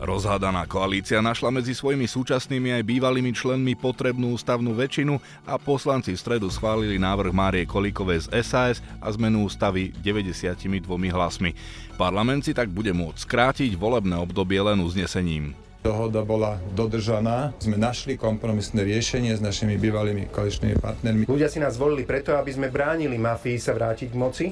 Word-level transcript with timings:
Rozhádaná 0.00 0.64
koalícia 0.64 1.20
našla 1.20 1.52
medzi 1.52 1.76
svojimi 1.76 2.08
súčasnými 2.08 2.72
aj 2.72 2.88
bývalými 2.88 3.36
členmi 3.36 3.76
potrebnú 3.76 4.32
ústavnú 4.32 4.72
väčšinu 4.72 5.20
a 5.44 5.60
poslanci 5.60 6.16
v 6.16 6.22
stredu 6.24 6.48
schválili 6.48 6.96
návrh 6.96 7.28
Márie 7.28 7.68
Kolíkovej 7.68 8.24
z 8.32 8.40
SAS 8.40 8.80
a 8.96 9.12
zmenu 9.12 9.44
ústavy 9.44 9.92
92 10.00 10.88
hlasmi. 11.12 11.52
Parlament 12.00 12.48
si 12.48 12.56
tak 12.56 12.72
bude 12.72 12.96
môcť 12.96 13.20
skrátiť 13.20 13.76
volebné 13.76 14.16
obdobie 14.16 14.56
len 14.64 14.80
uznesením. 14.80 15.52
Dohoda 15.84 16.24
bola 16.24 16.56
dodržaná. 16.72 17.52
Sme 17.60 17.76
našli 17.76 18.16
kompromisné 18.16 18.80
riešenie 18.80 19.36
s 19.36 19.44
našimi 19.44 19.76
bývalými 19.76 20.32
koaličnými 20.32 20.80
partnermi. 20.80 21.28
Ľudia 21.28 21.52
si 21.52 21.60
nás 21.60 21.76
volili 21.76 22.08
preto, 22.08 22.32
aby 22.40 22.48
sme 22.48 22.72
bránili 22.72 23.20
mafii 23.20 23.60
sa 23.60 23.76
vrátiť 23.76 24.08
k 24.08 24.16
moci. 24.16 24.46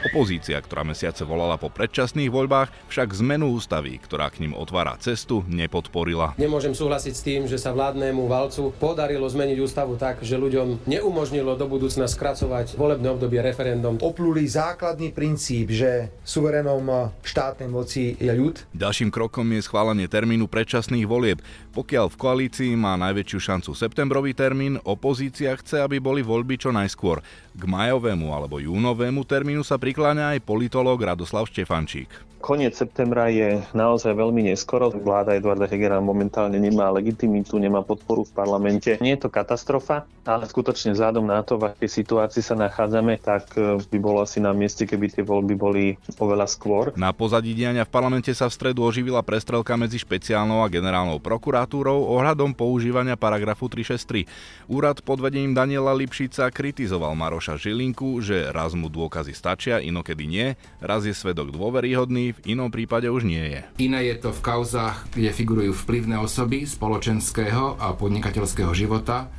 Opozícia, 0.00 0.56
ktorá 0.56 0.80
mesiace 0.80 1.28
volala 1.28 1.60
po 1.60 1.68
predčasných 1.68 2.32
voľbách, 2.32 2.72
však 2.88 3.20
zmenu 3.20 3.52
ústavy, 3.52 4.00
ktorá 4.00 4.32
k 4.32 4.40
ním 4.48 4.56
otvára 4.56 4.96
cestu, 4.96 5.44
nepodporila. 5.44 6.32
Nemôžem 6.40 6.72
súhlasiť 6.72 7.12
s 7.12 7.20
tým, 7.20 7.40
že 7.44 7.60
sa 7.60 7.76
vládnemu 7.76 8.24
valcu 8.24 8.72
podarilo 8.80 9.28
zmeniť 9.28 9.60
ústavu 9.60 10.00
tak, 10.00 10.24
že 10.24 10.40
ľuďom 10.40 10.88
neumožnilo 10.88 11.52
do 11.52 11.68
budúcna 11.68 12.08
skracovať 12.08 12.80
volebné 12.80 13.12
obdobie 13.12 13.44
referendum. 13.44 14.00
Opluli 14.00 14.48
základný 14.48 15.12
princíp, 15.12 15.68
že 15.68 16.08
suverenom 16.24 17.12
štátnej 17.20 17.68
moci 17.68 18.16
je 18.16 18.32
ľud. 18.32 18.56
Ďalším 18.72 19.12
krokom 19.12 19.52
je 19.52 19.60
schválenie 19.60 20.08
termínu 20.08 20.48
predčasných 20.48 21.04
volieb. 21.04 21.44
Pokiaľ 21.76 22.08
v 22.08 22.16
koalícii 22.16 22.72
má 22.72 22.96
najväčšiu 22.96 23.38
šancu 23.38 23.76
septembrový 23.76 24.32
termín, 24.32 24.80
opozícia 24.80 25.52
chce, 25.60 25.84
aby 25.84 26.00
boli 26.00 26.24
voľby 26.24 26.56
čo 26.56 26.72
najskôr. 26.72 27.20
K 27.52 27.62
majovému 27.68 28.32
alebo 28.32 28.62
júnovému 28.62 29.28
termínu 29.28 29.60
sa 29.60 29.76
prikláňa 29.90 30.38
aj 30.38 30.46
politológ 30.46 31.02
Radoslav 31.02 31.50
Štefančík. 31.50 32.06
Koniec 32.40 32.72
septembra 32.72 33.28
je 33.28 33.60
naozaj 33.76 34.16
veľmi 34.16 34.48
neskoro. 34.48 34.88
Vláda 34.88 35.36
Eduarda 35.36 35.68
Hegera 35.68 36.00
momentálne 36.00 36.56
nemá 36.56 36.88
legitimitu, 36.88 37.60
nemá 37.60 37.84
podporu 37.84 38.24
v 38.24 38.32
parlamente. 38.32 38.96
Nie 39.04 39.20
je 39.20 39.28
to 39.28 39.30
katastrofa, 39.30 40.08
ale 40.24 40.48
skutočne 40.48 40.96
vzhľadom 40.96 41.28
na 41.28 41.44
to, 41.44 41.60
v 41.60 41.68
akej 41.68 42.00
situácii 42.00 42.40
sa 42.40 42.56
nachádzame, 42.56 43.20
tak 43.20 43.52
e, 43.60 43.76
by 43.84 43.98
bolo 44.00 44.24
asi 44.24 44.40
na 44.40 44.56
mieste, 44.56 44.88
keby 44.88 45.12
tie 45.12 45.20
voľby 45.20 45.52
boli 45.52 45.84
oveľa 46.16 46.48
skôr. 46.48 46.96
Na 46.96 47.12
pozadí 47.12 47.52
diania 47.52 47.84
v 47.84 47.92
parlamente 47.92 48.32
sa 48.32 48.48
v 48.48 48.56
stredu 48.56 48.88
oživila 48.88 49.20
prestrelka 49.20 49.76
medzi 49.76 50.00
špeciálnou 50.00 50.64
a 50.64 50.72
generálnou 50.72 51.20
prokuratúrou 51.20 52.08
ohľadom 52.08 52.56
používania 52.56 53.20
paragrafu 53.20 53.68
363. 53.68 54.24
Úrad 54.64 55.04
pod 55.04 55.20
vedením 55.20 55.52
Daniela 55.52 55.92
Lipšica 55.92 56.48
kritizoval 56.48 57.12
Maroša 57.12 57.60
Žilinku, 57.60 58.16
že 58.24 58.48
raz 58.48 58.72
mu 58.72 58.88
dôkazy 58.88 59.36
stačia, 59.36 59.76
inokedy 59.84 60.24
nie, 60.24 60.46
raz 60.80 61.04
je 61.04 61.12
svedok 61.12 61.52
dôveryhodný, 61.52 62.29
v 62.36 62.56
inom 62.56 62.70
prípade 62.70 63.10
už 63.10 63.26
nie 63.26 63.42
je. 63.42 63.60
Iné 63.82 64.06
je 64.10 64.16
to 64.18 64.30
v 64.30 64.40
kauzách, 64.40 65.10
kde 65.14 65.30
figurujú 65.34 65.72
vplyvné 65.74 66.18
osoby 66.18 66.66
spoločenského 66.66 67.78
a 67.78 67.92
podnikateľského 67.94 68.72
života, 68.74 69.30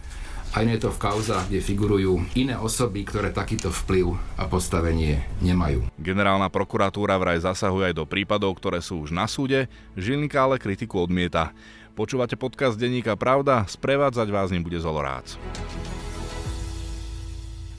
a 0.52 0.68
iné 0.68 0.76
je 0.76 0.84
to 0.84 0.92
v 0.92 1.00
kauzách, 1.00 1.48
kde 1.48 1.64
figurujú 1.64 2.28
iné 2.36 2.60
osoby, 2.60 3.08
ktoré 3.08 3.32
takýto 3.32 3.72
vplyv 3.72 4.20
a 4.36 4.52
postavenie 4.52 5.24
nemajú. 5.40 5.88
Generálna 5.96 6.52
prokuratúra 6.52 7.16
vraj 7.16 7.40
zasahuje 7.40 7.92
aj 7.92 7.96
do 7.96 8.04
prípadov, 8.04 8.60
ktoré 8.60 8.84
sú 8.84 9.00
už 9.00 9.16
na 9.16 9.32
súde, 9.32 9.72
Žilinka 9.96 10.44
ale 10.44 10.60
kritiku 10.60 11.08
odmieta. 11.08 11.56
Počúvate 11.96 12.36
podcast 12.36 12.76
Denníka 12.76 13.16
Pravda, 13.16 13.64
sprevádzať 13.64 14.28
vás 14.28 14.52
ním 14.52 14.68
bude 14.68 14.76
Zolorác. 14.84 15.40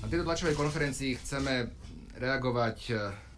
Na 0.00 0.08
tejto 0.08 0.24
tlačovej 0.24 0.56
konferencii 0.56 1.20
chceme 1.20 1.68
reagovať 2.16 2.78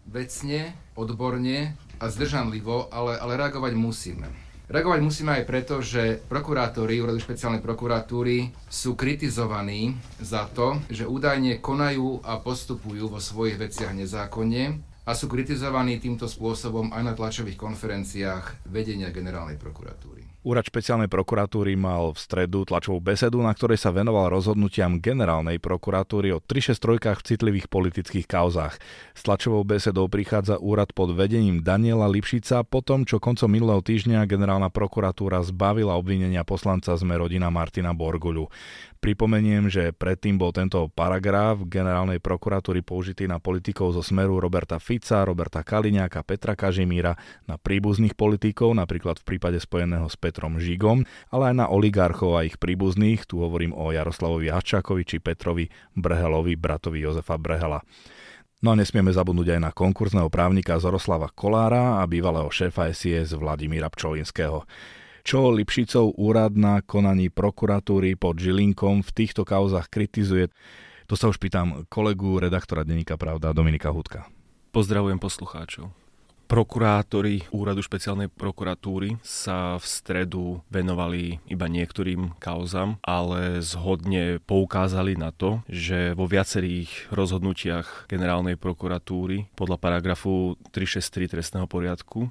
vecne, 0.09 0.77
odborne 0.95 1.75
a 2.01 2.05
zdržanlivo, 2.09 2.93
ale, 2.93 3.17
ale 3.19 3.39
reagovať 3.41 3.73
musíme. 3.77 4.27
Reagovať 4.65 5.01
musíme 5.05 5.31
aj 5.37 5.45
preto, 5.45 5.85
že 5.85 6.25
prokurátori 6.25 6.97
Úradu 6.97 7.21
špeciálnej 7.21 7.61
prokuratúry 7.61 8.49
sú 8.65 8.97
kritizovaní 8.97 9.93
za 10.25 10.49
to, 10.49 10.81
že 10.89 11.05
údajne 11.05 11.61
konajú 11.61 12.25
a 12.25 12.41
postupujú 12.41 13.13
vo 13.13 13.21
svojich 13.21 13.61
veciach 13.61 13.93
nezákonne 13.93 14.94
a 15.05 15.13
sú 15.13 15.29
kritizovaní 15.29 16.01
týmto 16.01 16.25
spôsobom 16.25 16.89
aj 16.97 17.03
na 17.05 17.13
tlačových 17.13 17.61
konferenciách 17.61 18.65
vedenia 18.73 19.13
generálnej 19.13 19.61
prokuratúry. 19.61 20.25
Úrad 20.45 20.69
špeciálnej 20.69 21.09
prokuratúry 21.09 21.73
mal 21.73 22.13
v 22.13 22.21
stredu 22.21 22.69
tlačovú 22.69 23.01
besedu, 23.01 23.41
na 23.41 23.57
ktorej 23.57 23.81
sa 23.81 23.89
venoval 23.89 24.29
rozhodnutiam 24.29 25.01
generálnej 25.01 25.57
prokuratúry 25.57 26.37
o 26.37 26.41
363 26.45 27.17
v 27.17 27.25
citlivých 27.25 27.67
politických 27.73 28.29
kauzách. 28.29 28.77
S 29.17 29.25
tlačovou 29.25 29.65
besedou 29.65 30.05
prichádza 30.05 30.61
úrad 30.61 30.93
pod 30.93 31.17
vedením 31.17 31.65
Daniela 31.65 32.05
Lipšica 32.13 32.61
po 32.61 32.85
tom, 32.85 33.09
čo 33.09 33.25
koncom 33.25 33.49
minulého 33.49 33.81
týždňa 33.81 34.29
generálna 34.29 34.69
prokuratúra 34.69 35.41
zbavila 35.49 35.97
obvinenia 35.97 36.45
poslanca 36.45 36.93
sme 36.93 37.17
rodina 37.17 37.49
Martina 37.49 37.97
Borguľu. 37.97 38.53
Pripomeniem, 39.05 39.69
že 39.69 39.93
predtým 39.93 40.41
bol 40.41 40.49
tento 40.49 40.89
paragraf 40.89 41.61
generálnej 41.69 42.25
prokuratúry 42.25 42.81
použitý 42.81 43.29
na 43.29 43.37
politikov 43.37 43.93
zo 43.93 44.01
smeru 44.01 44.41
Roberta 44.41 44.81
Fica, 44.81 45.29
Roberta 45.29 45.61
Kaliňáka, 45.61 46.25
Petra 46.25 46.57
Kažimíra, 46.57 47.13
na 47.45 47.61
príbuzných 47.61 48.17
politikov, 48.17 48.73
napríklad 48.73 49.21
v 49.21 49.37
prípade 49.37 49.61
spojeného 49.61 50.09
s 50.09 50.17
Petrom 50.17 50.57
Žigom, 50.57 51.05
ale 51.29 51.53
aj 51.53 51.55
na 51.61 51.67
oligarchov 51.69 52.33
a 52.33 52.49
ich 52.49 52.57
príbuzných, 52.57 53.29
tu 53.29 53.45
hovorím 53.45 53.77
o 53.77 53.93
Jaroslavovi 53.93 54.49
Hačákovi 54.49 55.05
či 55.05 55.21
Petrovi 55.21 55.69
Brhelovi, 55.93 56.57
bratovi 56.57 57.05
Jozefa 57.05 57.37
Brehela. 57.37 57.85
No 58.65 58.73
a 58.73 58.79
nesmieme 58.81 59.13
zabudnúť 59.13 59.53
aj 59.53 59.61
na 59.61 59.71
konkurzného 59.77 60.33
právnika 60.33 60.81
Zoroslava 60.81 61.29
Kolára 61.29 62.01
a 62.01 62.09
bývalého 62.09 62.49
šéfa 62.49 62.89
SIS 62.89 63.37
Vladimíra 63.37 63.93
Pčolinského. 63.93 64.65
Čo 65.25 65.49
Lipšicov 65.57 66.21
úrad 66.21 66.53
na 66.53 66.85
konaní 66.85 67.33
prokuratúry 67.33 68.13
pod 68.13 68.37
Žilinkom 68.37 69.01
v 69.01 69.11
týchto 69.25 69.49
kauzach 69.49 69.89
kritizuje, 69.89 70.53
to 71.09 71.17
sa 71.17 71.33
už 71.33 71.41
pýtam 71.41 71.89
kolegu 71.89 72.37
redaktora 72.37 72.85
Deníka 72.85 73.17
Pravda 73.17 73.57
Dominika 73.57 73.89
Hudka. 73.89 74.29
Pozdravujem 74.69 75.17
poslucháčov. 75.17 75.89
Prokurátori 76.45 77.41
úradu 77.57 77.81
špeciálnej 77.81 78.29
prokuratúry 78.29 79.17
sa 79.25 79.81
v 79.81 79.85
stredu 79.89 80.61
venovali 80.69 81.41
iba 81.49 81.73
niektorým 81.73 82.37
kauzam, 82.37 83.01
ale 83.01 83.65
zhodne 83.65 84.45
poukázali 84.45 85.17
na 85.17 85.33
to, 85.33 85.65
že 85.73 86.13
vo 86.13 86.29
viacerých 86.29 87.09
rozhodnutiach 87.09 88.13
generálnej 88.13 88.61
prokuratúry 88.61 89.49
podľa 89.57 89.81
paragrafu 89.81 90.61
363 90.69 91.33
trestného 91.33 91.65
poriadku 91.65 92.29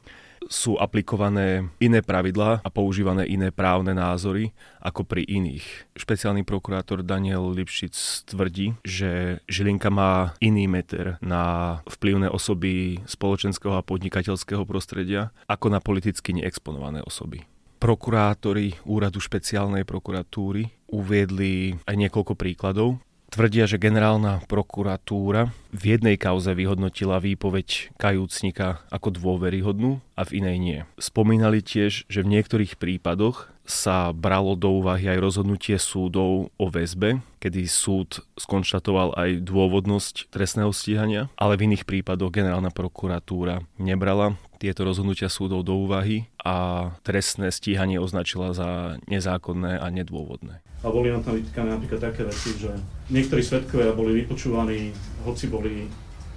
sú 0.47 0.79
aplikované 0.79 1.69
iné 1.79 1.99
pravidlá 2.01 2.63
a 2.63 2.69
používané 2.69 3.27
iné 3.27 3.51
právne 3.53 3.95
názory 3.95 4.55
ako 4.83 5.07
pri 5.07 5.23
iných. 5.23 5.95
Špeciálny 5.95 6.43
prokurátor 6.43 7.05
Daniel 7.05 7.51
Lipšic 7.51 8.27
tvrdí, 8.27 8.75
že 8.83 9.43
Žilinka 9.47 9.87
má 9.93 10.35
iný 10.43 10.67
meter 10.67 11.21
na 11.23 11.79
vplyvné 11.87 12.27
osoby 12.31 13.03
spoločenského 13.07 13.75
a 13.77 13.85
podnikateľského 13.85 14.67
prostredia 14.67 15.31
ako 15.47 15.67
na 15.71 15.79
politicky 15.79 16.35
neexponované 16.35 17.03
osoby 17.03 17.45
prokurátori 17.83 18.79
úradu 18.87 19.19
špeciálnej 19.19 19.83
prokuratúry 19.83 20.87
uviedli 20.87 21.75
aj 21.83 21.95
niekoľko 21.99 22.39
príkladov 22.39 23.03
tvrdia, 23.33 23.65
že 23.65 23.81
generálna 23.81 24.45
prokuratúra 24.45 25.49
v 25.73 25.83
jednej 25.97 26.21
kauze 26.21 26.53
vyhodnotila 26.53 27.17
výpoveď 27.17 27.97
kajúcnika 27.97 28.85
ako 28.93 29.09
dôveryhodnú 29.09 29.97
a 30.13 30.21
v 30.21 30.45
inej 30.45 30.57
nie. 30.61 30.79
Spomínali 31.01 31.65
tiež, 31.65 32.05
že 32.05 32.21
v 32.21 32.31
niektorých 32.37 32.77
prípadoch 32.77 33.49
sa 33.65 34.11
bralo 34.13 34.53
do 34.53 34.83
úvahy 34.83 35.07
aj 35.07 35.23
rozhodnutie 35.23 35.79
súdov 35.79 36.51
o 36.59 36.65
väzbe, 36.67 37.23
kedy 37.39 37.65
súd 37.65 38.21
skonštatoval 38.35 39.15
aj 39.15 39.29
dôvodnosť 39.41 40.29
trestného 40.29 40.69
stíhania, 40.75 41.31
ale 41.39 41.55
v 41.57 41.71
iných 41.71 41.87
prípadoch 41.87 42.29
generálna 42.29 42.69
prokuratúra 42.75 43.63
nebrala 43.79 44.35
tieto 44.59 44.83
rozhodnutia 44.83 45.31
súdov 45.31 45.63
do 45.63 45.79
úvahy 45.79 46.27
a 46.43 46.91
trestné 47.07 47.49
stíhanie 47.51 47.97
označila 47.99 48.51
za 48.51 48.99
nezákonné 49.07 49.79
a 49.79 49.87
nedôvodné. 49.89 50.59
A 50.83 50.91
boli 50.91 51.07
nám 51.07 51.23
tam 51.23 51.39
vytýkané 51.39 51.79
napríklad 51.79 52.11
také 52.11 52.27
veci, 52.27 52.59
že 52.59 52.71
niektorí 53.07 53.39
svetkovia 53.39 53.95
boli 53.95 54.19
vypočúvaní, 54.23 54.91
hoci 55.23 55.47
boli 55.47 55.87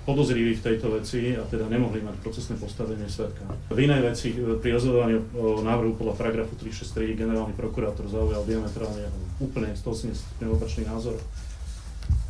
podozriví 0.07 0.55
v 0.55 0.65
tejto 0.65 0.95
veci 0.95 1.35
a 1.35 1.43
teda 1.51 1.67
nemohli 1.67 1.99
mať 1.99 2.23
procesné 2.23 2.55
postavenie 2.55 3.11
svetka. 3.11 3.43
V 3.75 3.79
inej 3.83 4.07
veci 4.07 4.39
pri 4.39 4.79
rozhodovaní 4.79 5.19
o 5.35 5.59
návrhu 5.67 5.99
podľa 5.99 6.15
paragrafu 6.15 6.55
363 6.55 7.19
generálny 7.19 7.59
prokurátor 7.59 8.07
zaujal 8.07 8.47
diametrálne 8.47 9.11
úplne 9.43 9.75
180 9.75 10.15
opačný 10.47 10.87
názor 10.87 11.19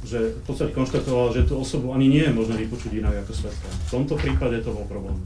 že 0.06 0.38
v 0.38 0.42
podstate 0.46 0.70
konštatoval, 0.70 1.34
že 1.34 1.50
tú 1.50 1.58
osobu 1.58 1.90
ani 1.90 2.06
nie 2.06 2.22
je 2.22 2.32
možné 2.32 2.62
vypočuť 2.62 3.02
inak 3.02 3.26
ako 3.26 3.32
svetka. 3.34 3.66
V 3.66 3.90
tomto 3.90 4.14
prípade 4.14 4.62
to 4.62 4.70
bol 4.70 4.86
problém. 4.86 5.18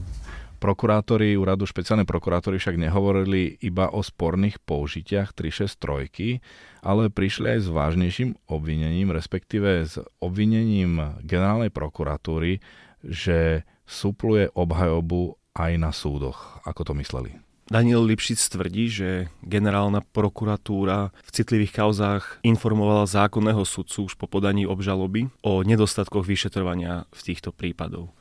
Prokurátori 0.61 1.33
úradu 1.41 1.65
špeciálnej 1.65 2.05
prokurátory 2.05 2.61
však 2.61 2.77
nehovorili 2.77 3.57
iba 3.65 3.89
o 3.89 4.05
sporných 4.05 4.61
použitiach 4.61 5.33
363, 5.33 6.37
ale 6.85 7.09
prišli 7.09 7.57
aj 7.57 7.59
s 7.65 7.69
vážnejším 7.73 8.29
obvinením, 8.45 9.09
respektíve 9.09 9.89
s 9.89 9.97
obvinením 10.21 11.17
generálnej 11.25 11.73
prokuratúry, 11.73 12.61
že 13.01 13.65
supluje 13.89 14.53
obhajobu 14.53 15.33
aj 15.57 15.71
na 15.81 15.89
súdoch. 15.89 16.61
Ako 16.61 16.85
to 16.85 16.93
mysleli? 16.93 17.41
Daniel 17.65 18.05
Lipšic 18.05 18.37
tvrdí, 18.37 18.85
že 18.85 19.09
generálna 19.41 20.05
prokuratúra 20.13 21.09
v 21.25 21.29
citlivých 21.33 21.81
kauzách 21.81 22.43
informovala 22.45 23.09
zákonného 23.09 23.65
sudcu 23.65 24.05
už 24.05 24.13
po 24.13 24.29
podaní 24.29 24.69
obžaloby 24.69 25.25
o 25.41 25.65
nedostatkoch 25.65 26.21
vyšetrovania 26.21 27.09
v 27.09 27.21
týchto 27.33 27.49
prípadoch. 27.49 28.13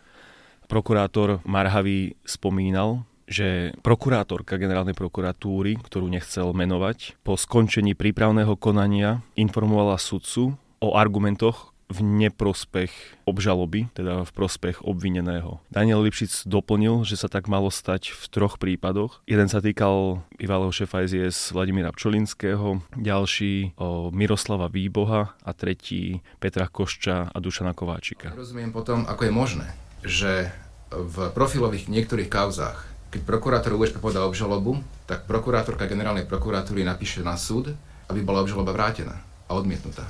Prokurátor 0.71 1.43
Marhavý 1.43 2.15
spomínal, 2.23 3.03
že 3.27 3.75
prokurátorka 3.83 4.55
generálnej 4.55 4.95
prokuratúry, 4.95 5.83
ktorú 5.83 6.07
nechcel 6.07 6.55
menovať, 6.55 7.19
po 7.27 7.35
skončení 7.35 7.99
prípravného 7.99 8.55
konania 8.55 9.19
informovala 9.35 9.99
sudcu 9.99 10.55
o 10.79 10.95
argumentoch, 10.95 11.75
v 11.91 12.07
neprospech 12.07 13.19
obžaloby, 13.27 13.91
teda 13.99 14.23
v 14.23 14.31
prospech 14.31 14.87
obvineného. 14.87 15.59
Daniel 15.75 16.07
Lipšic 16.07 16.47
doplnil, 16.47 17.03
že 17.03 17.19
sa 17.19 17.27
tak 17.27 17.51
malo 17.51 17.67
stať 17.67 18.15
v 18.15 18.25
troch 18.31 18.63
prípadoch. 18.63 19.27
Jeden 19.27 19.51
sa 19.51 19.59
týkal 19.59 20.23
bývalého 20.39 20.71
šéfa 20.71 21.03
SIS 21.03 21.51
Vladimíra 21.51 21.91
Pčolinského, 21.91 22.87
ďalší 22.95 23.75
o 23.75 24.15
Miroslava 24.15 24.71
Výboha 24.71 25.35
a 25.35 25.51
tretí 25.51 26.23
Petra 26.39 26.71
Košča 26.71 27.35
a 27.35 27.37
Dušana 27.43 27.75
Kováčika. 27.75 28.39
Rozumiem 28.39 28.71
potom, 28.71 29.03
ako 29.11 29.27
je 29.27 29.33
možné, 29.35 29.67
že 30.05 30.53
v 30.91 31.31
profilových 31.31 31.87
niektorých 31.87 32.27
kauzách, 32.27 32.83
keď 33.11 33.21
prokurátor 33.27 33.75
USP 33.79 33.99
podá 34.03 34.27
obžalobu, 34.27 34.83
tak 35.07 35.27
prokurátorka 35.27 35.91
generálnej 35.91 36.27
prokuratúry 36.27 36.87
napíše 36.87 37.23
na 37.23 37.35
súd, 37.35 37.75
aby 38.11 38.21
bola 38.23 38.43
obžaloba 38.43 38.75
vrátená 38.75 39.23
a 39.47 39.55
odmietnutá. 39.55 40.07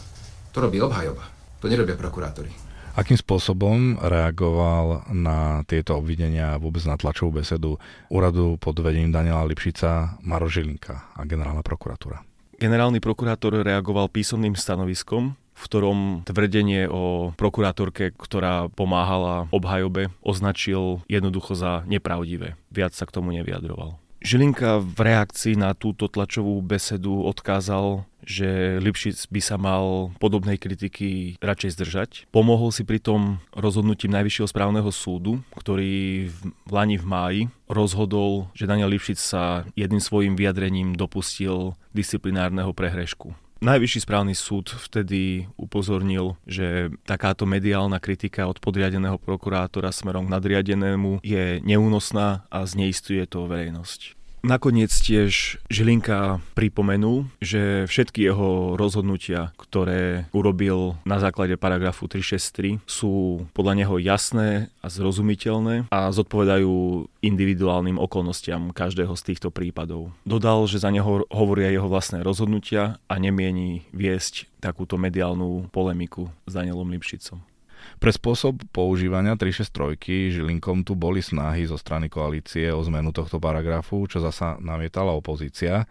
To 0.52 0.64
robí 0.64 0.80
obhajoba. 0.80 1.24
To 1.60 1.68
nerobia 1.68 1.96
prokurátori. 1.96 2.52
Akým 2.98 3.14
spôsobom 3.14 4.02
reagoval 4.02 5.06
na 5.14 5.62
tieto 5.64 5.94
obvinenia 5.94 6.58
vôbec 6.58 6.82
na 6.90 6.98
tlačovú 6.98 7.38
besedu 7.38 7.78
úradu 8.10 8.58
pod 8.58 8.74
vedením 8.82 9.14
Daniela 9.14 9.46
Lipšica 9.46 10.18
Maro 10.26 10.50
Žilinka 10.50 11.14
a 11.14 11.20
generálna 11.22 11.62
prokuratúra? 11.62 12.18
Generálny 12.60 12.98
prokurátor 12.98 13.62
reagoval 13.62 14.10
písomným 14.12 14.58
stanoviskom, 14.58 15.32
v 15.60 15.64
ktorom 15.68 15.98
tvrdenie 16.24 16.88
o 16.88 17.36
prokurátorke, 17.36 18.16
ktorá 18.16 18.72
pomáhala 18.72 19.52
obhajobe, 19.52 20.08
označil 20.24 21.04
jednoducho 21.04 21.52
za 21.52 21.84
nepravdivé. 21.84 22.56
Viac 22.72 22.96
sa 22.96 23.04
k 23.04 23.12
tomu 23.20 23.36
nevyjadroval. 23.36 24.00
Žilinka 24.20 24.84
v 24.84 24.98
reakcii 25.00 25.56
na 25.56 25.72
túto 25.72 26.04
tlačovú 26.04 26.60
besedu 26.60 27.24
odkázal, 27.24 28.04
že 28.20 28.76
Lipšic 28.76 29.32
by 29.32 29.40
sa 29.40 29.56
mal 29.56 30.12
podobnej 30.20 30.60
kritiky 30.60 31.40
radšej 31.40 31.70
zdržať. 31.72 32.10
Pomohol 32.28 32.68
si 32.68 32.84
pritom 32.84 33.40
rozhodnutím 33.56 34.12
Najvyššieho 34.12 34.52
správneho 34.52 34.92
súdu, 34.92 35.40
ktorý 35.56 36.28
v 36.28 36.70
Lani 36.70 37.00
v 37.00 37.06
máji 37.08 37.42
rozhodol, 37.64 38.52
že 38.52 38.68
Daniel 38.68 38.92
Lipšic 38.92 39.16
sa 39.16 39.64
jedným 39.72 40.04
svojim 40.04 40.36
vyjadrením 40.36 41.00
dopustil 41.00 41.80
disciplinárneho 41.96 42.76
prehrešku. 42.76 43.32
Najvyšší 43.60 44.08
správny 44.08 44.32
súd 44.32 44.72
vtedy 44.72 45.44
upozornil, 45.60 46.32
že 46.48 46.88
takáto 47.04 47.44
mediálna 47.44 48.00
kritika 48.00 48.48
od 48.48 48.56
podriadeného 48.56 49.20
prokurátora 49.20 49.92
smerom 49.92 50.24
k 50.24 50.32
nadriadenému 50.32 51.20
je 51.20 51.60
neúnosná 51.60 52.48
a 52.48 52.64
zneistuje 52.64 53.20
to 53.28 53.44
verejnosť. 53.44 54.19
Nakoniec 54.40 54.88
tiež 54.88 55.60
Žilinka 55.68 56.40
pripomenul, 56.56 57.28
že 57.44 57.84
všetky 57.84 58.24
jeho 58.24 58.72
rozhodnutia, 58.80 59.52
ktoré 59.60 60.32
urobil 60.32 60.96
na 61.04 61.20
základe 61.20 61.60
paragrafu 61.60 62.08
363, 62.08 62.80
sú 62.88 63.44
podľa 63.52 63.84
neho 63.84 64.00
jasné 64.00 64.72
a 64.80 64.88
zrozumiteľné 64.88 65.92
a 65.92 66.08
zodpovedajú 66.08 67.04
individuálnym 67.20 68.00
okolnostiam 68.00 68.72
každého 68.72 69.12
z 69.12 69.22
týchto 69.28 69.52
prípadov. 69.52 70.16
Dodal, 70.24 70.64
že 70.64 70.80
za 70.80 70.88
neho 70.88 71.28
hovoria 71.28 71.68
jeho 71.68 71.92
vlastné 71.92 72.24
rozhodnutia 72.24 72.96
a 73.12 73.14
nemieni 73.20 73.84
viesť 73.92 74.48
takúto 74.56 74.96
mediálnu 74.96 75.68
polemiku 75.68 76.32
s 76.48 76.56
Danielom 76.56 76.88
Lipšicom. 76.88 77.49
Pre 77.98 78.12
spôsob 78.14 78.62
používania 78.70 79.34
363 79.34 80.38
Žilinkom 80.38 80.86
tu 80.86 80.94
boli 80.94 81.24
snahy 81.24 81.66
zo 81.66 81.74
strany 81.74 82.06
koalície 82.06 82.70
o 82.70 82.80
zmenu 82.86 83.10
tohto 83.10 83.42
paragrafu, 83.42 84.06
čo 84.06 84.22
zasa 84.22 84.60
namietala 84.62 85.10
opozícia. 85.10 85.88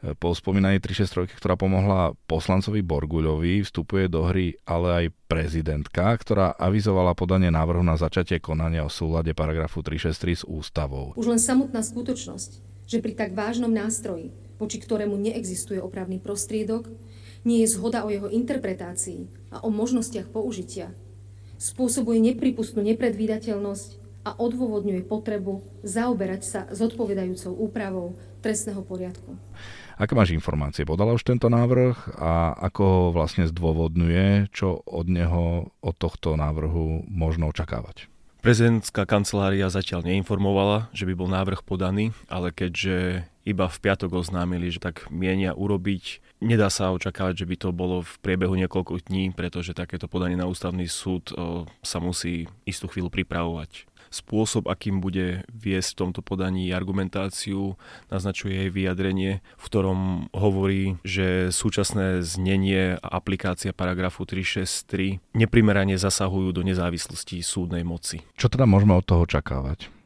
Po 0.00 0.32
spomínaní 0.32 0.80
363, 0.80 1.36
ktorá 1.36 1.60
pomohla 1.60 2.16
poslancovi 2.24 2.80
Borguľovi, 2.80 3.60
vstupuje 3.60 4.08
do 4.08 4.24
hry 4.24 4.56
ale 4.64 4.88
aj 4.88 5.06
prezidentka, 5.28 6.16
ktorá 6.16 6.56
avizovala 6.56 7.12
podanie 7.12 7.52
návrhu 7.52 7.84
na 7.84 8.00
začatie 8.00 8.40
konania 8.40 8.80
o 8.80 8.88
súlade 8.88 9.36
paragrafu 9.36 9.84
363 9.84 10.40
s 10.40 10.44
ústavou. 10.48 11.12
Už 11.20 11.28
len 11.28 11.36
samotná 11.36 11.84
skutočnosť, 11.84 12.50
že 12.88 13.04
pri 13.04 13.12
tak 13.12 13.36
vážnom 13.36 13.68
nástroji, 13.68 14.32
voči 14.56 14.80
ktorému 14.80 15.20
neexistuje 15.20 15.76
opravný 15.84 16.16
prostriedok, 16.16 16.88
nie 17.44 17.60
je 17.60 17.76
zhoda 17.76 18.00
o 18.04 18.08
jeho 18.08 18.32
interpretácii 18.32 19.52
a 19.52 19.60
o 19.64 19.68
možnostiach 19.68 20.32
použitia, 20.32 20.96
spôsobuje 21.60 22.24
nepripustnú 22.24 22.80
nepredvídateľnosť 22.80 24.00
a 24.24 24.36
odôvodňuje 24.36 25.04
potrebu 25.04 25.60
zaoberať 25.84 26.42
sa 26.44 26.60
zodpovedajúcou 26.72 27.52
úpravou 27.52 28.16
trestného 28.40 28.80
poriadku. 28.80 29.36
Aké 30.00 30.16
máš 30.16 30.32
informácie? 30.32 30.88
Podala 30.88 31.12
už 31.12 31.28
tento 31.28 31.52
návrh 31.52 32.16
a 32.16 32.56
ako 32.56 32.82
ho 32.82 33.04
vlastne 33.12 33.44
zdôvodňuje, 33.44 34.48
čo 34.48 34.80
od 34.88 35.12
neho, 35.12 35.76
od 35.84 35.94
tohto 36.00 36.40
návrhu 36.40 37.04
možno 37.04 37.52
očakávať? 37.52 38.08
Prezidentská 38.40 39.04
kancelária 39.04 39.68
zatiaľ 39.68 40.08
neinformovala, 40.08 40.88
že 40.96 41.04
by 41.04 41.12
bol 41.12 41.28
návrh 41.28 41.60
podaný, 41.60 42.16
ale 42.32 42.48
keďže 42.56 43.28
iba 43.44 43.66
v 43.66 43.78
piatok 43.80 44.20
oznámili, 44.20 44.68
že 44.68 44.82
tak 44.82 45.08
mienia 45.08 45.56
urobiť, 45.56 46.20
nedá 46.44 46.68
sa 46.68 46.92
očakávať, 46.92 47.44
že 47.44 47.48
by 47.48 47.56
to 47.56 47.68
bolo 47.72 48.04
v 48.04 48.12
priebehu 48.20 48.54
niekoľko 48.56 49.06
dní, 49.08 49.32
pretože 49.32 49.76
takéto 49.76 50.08
podanie 50.08 50.36
na 50.36 50.48
ústavný 50.48 50.84
súd 50.88 51.32
o, 51.32 51.64
sa 51.80 51.98
musí 52.00 52.48
istú 52.68 52.88
chvíľu 52.88 53.08
pripravovať. 53.08 53.90
Spôsob, 54.10 54.66
akým 54.66 54.98
bude 54.98 55.46
viesť 55.54 55.94
v 55.94 55.98
tomto 56.02 56.20
podaní 56.26 56.74
argumentáciu, 56.74 57.78
naznačuje 58.10 58.66
jej 58.66 58.70
vyjadrenie, 58.74 59.38
v 59.54 59.64
ktorom 59.70 60.26
hovorí, 60.34 60.98
že 61.06 61.54
súčasné 61.54 62.18
znenie 62.26 62.98
a 62.98 63.08
aplikácia 63.14 63.70
paragrafu 63.70 64.26
363 64.26 65.22
neprimerane 65.38 65.94
zasahujú 65.94 66.50
do 66.50 66.66
nezávislosti 66.66 67.38
súdnej 67.38 67.86
moci. 67.86 68.26
Čo 68.34 68.50
teda 68.50 68.66
môžeme 68.66 68.98
od 68.98 69.06
toho 69.06 69.22
očakávať? 69.22 69.99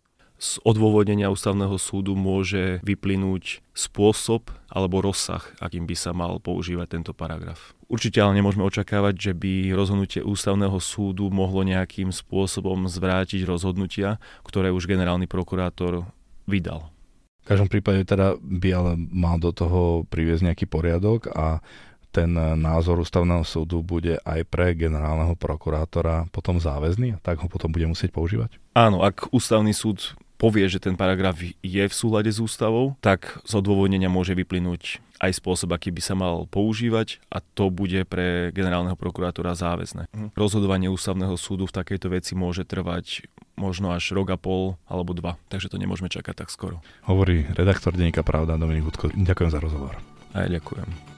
Z 0.45 0.61
odôvodnenia 0.61 1.33
ústavného 1.33 1.81
súdu 1.81 2.13
môže 2.13 2.85
vyplynúť 2.85 3.65
spôsob 3.73 4.53
alebo 4.69 5.01
rozsah, 5.01 5.41
akým 5.57 5.89
by 5.89 5.97
sa 5.97 6.13
mal 6.13 6.37
používať 6.37 7.01
tento 7.01 7.17
paragraf. 7.17 7.73
Určite 7.89 8.21
ale 8.21 8.37
nemôžeme 8.37 8.61
očakávať, 8.69 9.15
že 9.17 9.33
by 9.33 9.73
rozhodnutie 9.73 10.21
ústavného 10.21 10.77
súdu 10.85 11.33
mohlo 11.33 11.65
nejakým 11.65 12.13
spôsobom 12.13 12.85
zvrátiť 12.85 13.49
rozhodnutia, 13.49 14.21
ktoré 14.45 14.69
už 14.69 14.85
generálny 14.85 15.25
prokurátor 15.25 16.05
vydal. 16.45 16.93
V 17.49 17.57
každom 17.57 17.73
prípade 17.73 18.05
teda 18.05 18.37
by 18.41 18.69
ale 18.73 18.93
mal 19.01 19.41
do 19.41 19.49
toho 19.53 20.05
priviesť 20.13 20.53
nejaký 20.53 20.67
poriadok 20.69 21.33
a 21.33 21.65
ten 22.15 22.31
názor 22.37 23.03
ústavného 23.03 23.43
súdu 23.43 23.83
bude 23.83 24.23
aj 24.23 24.47
pre 24.47 24.77
generálneho 24.79 25.35
prokurátora 25.35 26.31
potom 26.31 26.63
záväzný 26.63 27.19
a 27.19 27.19
tak 27.19 27.43
ho 27.43 27.51
potom 27.51 27.75
bude 27.75 27.91
musieť 27.91 28.15
používať? 28.15 28.55
Áno, 28.79 29.03
ak 29.03 29.35
ústavný 29.35 29.75
súd 29.75 30.15
povie, 30.37 30.67
že 30.67 30.83
ten 30.83 30.99
paragraf 30.99 31.39
je 31.45 31.85
v 31.87 31.95
súlade 31.95 32.31
s 32.31 32.43
ústavou, 32.43 32.99
tak 33.01 33.41
z 33.47 33.53
odôvodnenia 33.59 34.11
môže 34.13 34.35
vyplynúť 34.35 35.01
aj 35.23 35.41
spôsob, 35.41 35.73
aký 35.73 35.95
by 35.95 36.03
sa 36.05 36.15
mal 36.19 36.45
používať 36.51 37.23
a 37.33 37.41
to 37.41 37.73
bude 37.73 37.97
pre 38.11 38.53
generálneho 38.53 38.99
prokurátora 38.99 39.57
záväzné. 39.57 40.11
Mhm. 40.13 40.29
Rozhodovanie 40.37 40.93
ústavného 40.93 41.35
súdu 41.39 41.65
v 41.65 41.77
takejto 41.77 42.13
veci 42.13 42.33
môže 42.37 42.67
trvať 42.67 43.31
možno 43.55 43.95
až 43.95 44.11
rok 44.13 44.35
a 44.35 44.39
pol 44.39 44.75
alebo 44.91 45.15
dva, 45.15 45.39
takže 45.49 45.71
to 45.71 45.79
nemôžeme 45.79 46.11
čakať 46.11 46.45
tak 46.45 46.49
skoro. 46.51 46.83
Hovorí 47.07 47.47
redaktor 47.55 47.95
Denníka 47.95 48.27
Pravda 48.27 48.59
Dominik 48.59 48.91
Hudko. 48.91 49.15
Ďakujem 49.15 49.51
za 49.51 49.63
rozhovor. 49.63 49.95
A 50.35 50.51
ja 50.51 50.59
ďakujem. 50.59 51.14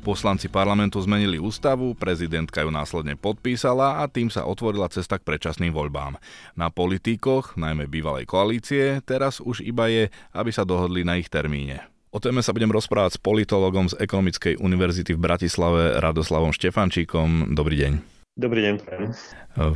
Poslanci 0.00 0.48
parlamentu 0.48 0.96
zmenili 0.96 1.36
ústavu, 1.36 1.92
prezidentka 1.92 2.64
ju 2.64 2.72
následne 2.72 3.20
podpísala 3.20 4.00
a 4.00 4.08
tým 4.08 4.32
sa 4.32 4.48
otvorila 4.48 4.88
cesta 4.88 5.20
k 5.20 5.26
predčasným 5.28 5.76
voľbám. 5.76 6.16
Na 6.56 6.72
politikoch, 6.72 7.60
najmä 7.60 7.84
bývalej 7.84 8.24
koalície, 8.24 9.04
teraz 9.04 9.44
už 9.44 9.60
iba 9.60 9.92
je, 9.92 10.08
aby 10.32 10.50
sa 10.50 10.64
dohodli 10.64 11.04
na 11.04 11.20
ich 11.20 11.28
termíne. 11.28 11.84
O 12.10 12.18
téme 12.18 12.40
sa 12.40 12.56
budem 12.56 12.72
rozprávať 12.72 13.20
s 13.20 13.22
politologom 13.22 13.86
z 13.86 14.00
Ekonomickej 14.00 14.58
univerzity 14.58 15.14
v 15.14 15.22
Bratislave 15.22 16.00
Radoslavom 16.02 16.50
Štefančíkom. 16.50 17.54
Dobrý 17.54 17.78
deň. 17.78 17.92
Dobrý 18.40 18.66
deň, 18.66 18.74
prajem. 18.80 19.12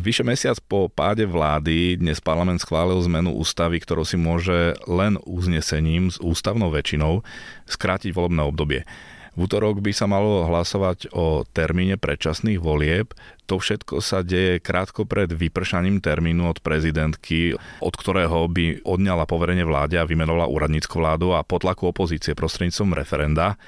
Vyše 0.01 0.25
mesiac 0.25 0.57
po 0.65 0.89
páde 0.89 1.29
vlády 1.29 2.01
dnes 2.01 2.19
parlament 2.19 2.65
schválil 2.65 2.97
zmenu 3.07 3.37
ústavy, 3.37 3.77
ktorou 3.77 4.09
si 4.09 4.17
môže 4.17 4.73
len 4.89 5.21
uznesením 5.29 6.09
s 6.09 6.17
ústavnou 6.17 6.73
väčšinou 6.73 7.21
skrátiť 7.69 8.17
volebné 8.17 8.41
obdobie. 8.41 8.89
V 9.35 9.51
útorok 9.51 9.83
by 9.83 9.91
sa 9.91 10.07
malo 10.07 10.47
hlasovať 10.47 11.11
o 11.11 11.43
termíne 11.43 11.99
predčasných 11.99 12.63
volieb. 12.63 13.11
To 13.51 13.59
všetko 13.59 13.99
sa 13.99 14.23
deje 14.23 14.63
krátko 14.63 15.11
pred 15.11 15.27
vypršaním 15.27 15.99
termínu 15.99 16.47
od 16.47 16.63
prezidentky, 16.63 17.59
od 17.83 17.95
ktorého 17.99 18.47
by 18.47 18.87
odňala 18.87 19.27
poverenie 19.27 19.67
vláde 19.67 19.99
a 19.99 20.07
vymenovala 20.07 20.47
úradnícku 20.47 20.95
vládu 21.03 21.35
a 21.35 21.43
potlaku 21.43 21.91
opozície 21.91 22.39
prostredníctvom 22.39 22.95
referenda. 22.95 23.59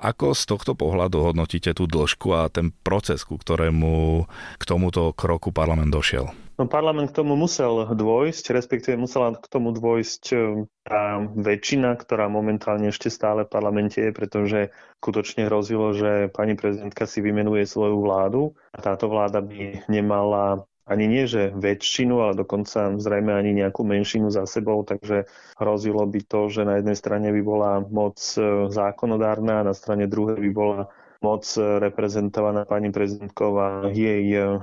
Ako 0.00 0.32
z 0.32 0.48
tohto 0.48 0.72
pohľadu 0.72 1.20
hodnotíte 1.20 1.76
tú 1.76 1.84
dĺžku 1.84 2.32
a 2.32 2.48
ten 2.48 2.72
proces, 2.72 3.20
ku 3.20 3.36
ktorému 3.36 4.24
k 4.56 4.62
tomuto 4.64 5.12
kroku 5.12 5.52
parlament 5.52 5.92
došiel? 5.92 6.32
No 6.60 6.68
parlament 6.68 7.08
k 7.08 7.24
tomu 7.24 7.40
musel 7.40 7.88
dôjsť, 7.88 8.52
respektíve 8.52 9.00
musela 9.00 9.32
k 9.32 9.48
tomu 9.48 9.72
dôjsť 9.72 10.24
e, 10.36 10.68
tá 10.84 11.24
väčšina, 11.24 11.96
ktorá 11.96 12.28
momentálne 12.28 12.92
ešte 12.92 13.08
stále 13.08 13.48
v 13.48 13.52
parlamente 13.56 13.96
je, 13.96 14.12
pretože 14.12 14.68
skutočne 15.00 15.48
hrozilo, 15.48 15.96
že 15.96 16.28
pani 16.28 16.60
prezidentka 16.60 17.08
si 17.08 17.24
vymenuje 17.24 17.64
svoju 17.64 18.04
vládu 18.04 18.52
a 18.76 18.84
táto 18.84 19.08
vláda 19.08 19.40
by 19.40 19.88
nemala 19.88 20.68
ani 20.84 21.08
nie, 21.08 21.24
že 21.24 21.48
väčšinu, 21.56 22.28
ale 22.28 22.36
dokonca 22.36 22.92
zrejme 23.00 23.32
ani 23.32 23.56
nejakú 23.56 23.80
menšinu 23.80 24.28
za 24.28 24.44
sebou, 24.44 24.84
takže 24.84 25.32
hrozilo 25.56 26.04
by 26.04 26.20
to, 26.28 26.52
že 26.52 26.68
na 26.68 26.76
jednej 26.76 26.98
strane 27.00 27.32
by 27.32 27.40
bola 27.40 27.80
moc 27.88 28.20
e, 28.36 28.68
zákonodárna 28.68 29.64
a 29.64 29.66
na 29.70 29.72
strane 29.72 30.04
druhej 30.04 30.36
by 30.36 30.50
bola 30.52 30.92
moc 31.24 31.48
reprezentovaná 31.56 32.68
pani 32.68 32.92
prezidentková 32.92 33.88
jej 33.96 34.28
e, 34.36 34.60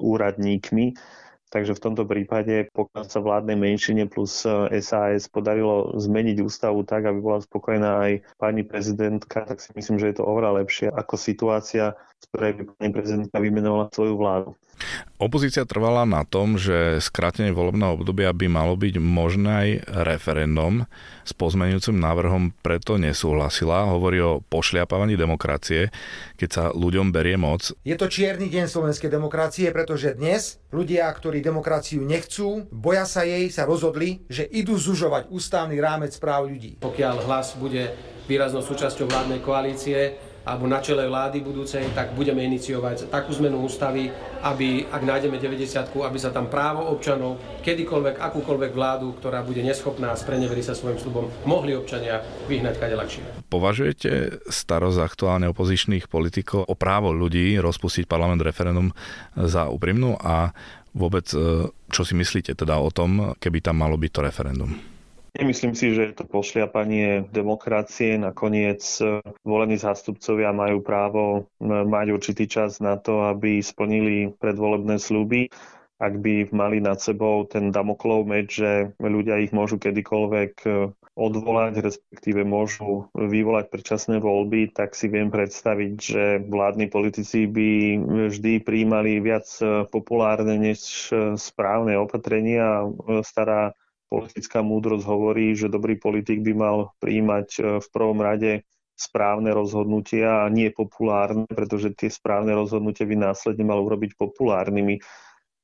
úradníkmi. 0.00 0.96
Takže 1.54 1.78
v 1.78 1.84
tomto 1.86 2.02
prípade, 2.02 2.66
pokiaľ 2.74 3.04
sa 3.06 3.22
vládnej 3.22 3.54
menšine 3.54 4.10
plus 4.10 4.42
SAS 4.82 5.22
e, 5.22 5.30
podarilo 5.30 5.94
zmeniť 5.94 6.42
ústavu 6.42 6.82
tak, 6.82 7.06
aby 7.06 7.22
bola 7.22 7.38
spokojná 7.38 8.10
aj 8.10 8.12
pani 8.42 8.66
prezidentka, 8.66 9.46
tak 9.46 9.62
si 9.62 9.70
myslím, 9.78 10.02
že 10.02 10.10
je 10.10 10.16
to 10.18 10.26
oveľa 10.26 10.66
lepšie 10.66 10.90
ako 10.90 11.14
situácia, 11.14 11.94
z 12.22 12.26
ktorej 12.30 12.52
by 12.58 12.62
pani 12.78 12.90
prezidentka 12.92 13.36
vymenovala 13.40 13.90
svoju 13.90 14.14
vládu. 14.18 14.50
Opozícia 15.22 15.62
trvala 15.62 16.02
na 16.02 16.26
tom, 16.26 16.58
že 16.58 16.98
skrátenie 16.98 17.54
volebného 17.54 17.94
obdobia 17.94 18.34
by 18.34 18.50
malo 18.50 18.74
byť 18.74 18.94
možné 18.98 19.50
aj 19.54 19.70
referendum. 20.04 20.84
S 21.22 21.32
pozmenujúcim 21.32 21.94
návrhom 21.94 22.52
preto 22.60 22.98
nesúhlasila. 22.98 23.88
Hovorí 23.88 24.18
o 24.20 24.42
pošliapávaní 24.42 25.14
demokracie, 25.14 25.94
keď 26.36 26.48
sa 26.50 26.64
ľuďom 26.74 27.14
berie 27.14 27.38
moc. 27.38 27.70
Je 27.86 27.94
to 27.94 28.10
čierny 28.10 28.50
deň 28.50 28.66
slovenskej 28.66 29.08
demokracie, 29.08 29.70
pretože 29.70 30.18
dnes 30.18 30.58
ľudia, 30.74 31.06
ktorí 31.08 31.40
demokraciu 31.40 32.02
nechcú, 32.02 32.66
boja 32.74 33.06
sa 33.06 33.22
jej, 33.22 33.48
sa 33.48 33.64
rozhodli, 33.64 34.26
že 34.26 34.44
idú 34.44 34.74
zužovať 34.76 35.30
ústavný 35.30 35.78
rámec 35.78 36.12
práv 36.18 36.50
ľudí. 36.50 36.82
Pokiaľ 36.82 37.24
hlas 37.24 37.54
bude 37.56 37.94
výraznou 38.26 38.60
súčasťou 38.60 39.06
vládnej 39.06 39.40
koalície, 39.40 40.18
alebo 40.44 40.68
na 40.68 40.84
čele 40.84 41.08
vlády 41.08 41.40
budúcej, 41.40 41.88
tak 41.96 42.12
budeme 42.12 42.44
iniciovať 42.44 43.08
takú 43.08 43.32
zmenu 43.40 43.64
ústavy, 43.64 44.12
aby, 44.44 44.84
ak 44.92 45.02
nájdeme 45.02 45.40
90 45.40 45.96
aby 46.04 46.18
sa 46.20 46.28
tam 46.30 46.52
právo 46.52 46.84
občanov, 46.92 47.40
kedykoľvek, 47.64 48.20
akúkoľvek 48.20 48.72
vládu, 48.76 49.16
ktorá 49.16 49.40
bude 49.40 49.64
neschopná 49.64 50.12
a 50.12 50.20
sa 50.20 50.76
svojim 50.76 51.00
slubom, 51.00 51.32
mohli 51.48 51.72
občania 51.72 52.20
vyhnať 52.48 52.74
kade 52.76 52.96
ľahšie. 52.96 53.22
Považujete 53.48 54.44
starosť 54.48 54.98
aktuálne 55.00 55.48
opozičných 55.48 56.08
politikov 56.12 56.68
o 56.68 56.74
právo 56.76 57.12
ľudí 57.12 57.56
rozpustiť 57.60 58.04
parlament 58.04 58.44
referendum 58.44 58.92
za 59.36 59.68
úprimnú 59.72 60.16
a 60.20 60.52
vôbec, 60.94 61.26
e, 61.32 61.68
čo 61.90 62.02
si 62.06 62.14
myslíte 62.14 62.54
teda 62.54 62.78
o 62.78 62.88
tom, 62.92 63.34
keby 63.40 63.60
tam 63.60 63.80
malo 63.80 63.96
byť 63.96 64.10
to 64.12 64.20
referendum? 64.20 64.93
Nemyslím 65.34 65.74
si, 65.74 65.90
že 65.90 66.02
je 66.06 66.14
to 66.14 66.30
pošliapanie 66.30 67.26
demokracie. 67.34 68.14
Nakoniec 68.14 68.86
e, 69.02 69.18
volení 69.42 69.74
zástupcovia 69.74 70.54
majú 70.54 70.78
právo 70.78 71.22
e, 71.34 71.40
mať 71.66 72.06
určitý 72.14 72.46
čas 72.46 72.78
na 72.78 72.94
to, 72.94 73.26
aby 73.26 73.58
splnili 73.58 74.30
predvolebné 74.38 74.94
sluby. 75.02 75.50
Ak 75.98 76.22
by 76.22 76.54
mali 76.54 76.78
nad 76.78 77.02
sebou 77.02 77.50
ten 77.50 77.74
damoklov 77.74 78.30
meč, 78.30 78.62
že 78.62 78.94
ľudia 79.02 79.42
ich 79.42 79.50
môžu 79.50 79.74
kedykoľvek 79.82 80.52
e, 80.70 80.94
odvolať, 81.18 81.82
respektíve 81.82 82.46
môžu 82.46 83.10
vyvolať 83.18 83.74
predčasné 83.74 84.22
voľby, 84.22 84.70
tak 84.70 84.94
si 84.94 85.10
viem 85.10 85.34
predstaviť, 85.34 85.92
že 85.98 86.22
vládni 86.46 86.86
politici 86.86 87.50
by 87.50 87.70
vždy 88.30 88.62
príjmali 88.62 89.18
viac 89.18 89.46
populárne 89.90 90.58
než 90.58 91.10
správne 91.38 91.98
opatrenia. 91.98 92.86
Stará 93.22 93.78
politická 94.14 94.62
múdrosť 94.62 95.04
hovorí, 95.10 95.58
že 95.58 95.66
dobrý 95.66 95.98
politik 95.98 96.46
by 96.46 96.52
mal 96.54 96.76
prijímať 97.02 97.48
e, 97.58 97.60
v 97.82 97.86
prvom 97.90 98.22
rade 98.22 98.62
správne 98.94 99.50
rozhodnutia 99.50 100.46
a 100.46 100.52
nie 100.54 100.70
populárne, 100.70 101.50
pretože 101.50 101.90
tie 101.98 102.06
správne 102.06 102.54
rozhodnutia 102.54 103.10
by 103.10 103.16
následne 103.18 103.66
mal 103.66 103.82
urobiť 103.82 104.14
populárnymi. 104.14 105.02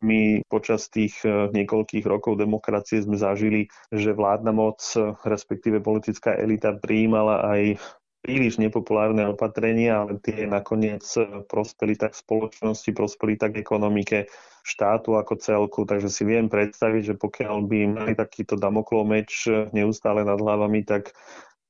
My 0.02 0.42
počas 0.50 0.90
tých 0.90 1.23
e, 1.23 1.54
niekoľkých 1.54 2.02
rokov 2.11 2.42
demokracie 2.42 2.99
sme 2.99 3.14
zažili, 3.14 3.71
že 3.95 4.16
vládna 4.16 4.50
moc, 4.50 4.83
respektíve 5.23 5.78
politická 5.78 6.35
elita 6.35 6.75
prijímala 6.75 7.47
aj 7.47 7.78
príliš 8.20 8.60
nepopulárne 8.60 9.24
opatrenia, 9.32 10.04
ale 10.04 10.20
tie 10.20 10.44
nakoniec 10.44 11.02
prospeli 11.48 11.96
tak 11.96 12.12
spoločnosti, 12.12 12.92
prospeli 12.92 13.40
tak 13.40 13.56
ekonomike 13.56 14.28
štátu 14.60 15.16
ako 15.16 15.40
celku, 15.40 15.80
takže 15.88 16.12
si 16.12 16.28
viem 16.28 16.52
predstaviť, 16.52 17.02
že 17.02 17.14
pokiaľ 17.16 17.56
by 17.64 17.78
mali 17.96 18.12
takýto 18.12 18.60
damoklov 18.60 19.08
meč 19.08 19.48
neustále 19.72 20.20
nad 20.22 20.36
hlavami, 20.36 20.84
tak 20.84 21.16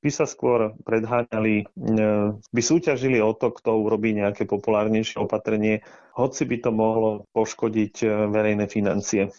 by 0.01 0.09
sa 0.09 0.25
skôr 0.25 0.73
predháňali, 0.81 1.55
e, 1.61 2.03
by 2.35 2.61
súťažili 2.61 3.21
o 3.21 3.31
to, 3.37 3.53
kto 3.53 3.85
urobí 3.85 4.17
nejaké 4.17 4.49
populárnejšie 4.49 5.21
opatrenie, 5.21 5.85
hoci 6.17 6.43
by 6.49 6.57
to 6.57 6.71
mohlo 6.73 7.29
poškodiť 7.31 8.27
verejné 8.33 8.65
financie. 8.65 9.29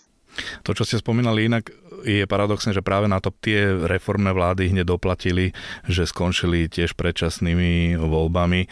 To, 0.64 0.72
čo 0.72 0.88
ste 0.88 1.00
spomínali 1.00 1.46
inak, 1.46 1.70
je 2.02 2.26
paradoxné, 2.26 2.74
že 2.74 2.82
práve 2.82 3.06
na 3.06 3.22
to 3.22 3.30
tie 3.30 3.74
reformné 3.86 4.34
vlády 4.34 4.74
hneď 4.74 4.90
doplatili, 4.90 5.54
že 5.86 6.08
skončili 6.08 6.66
tiež 6.66 6.98
predčasnými 6.98 7.94
voľbami 8.00 8.66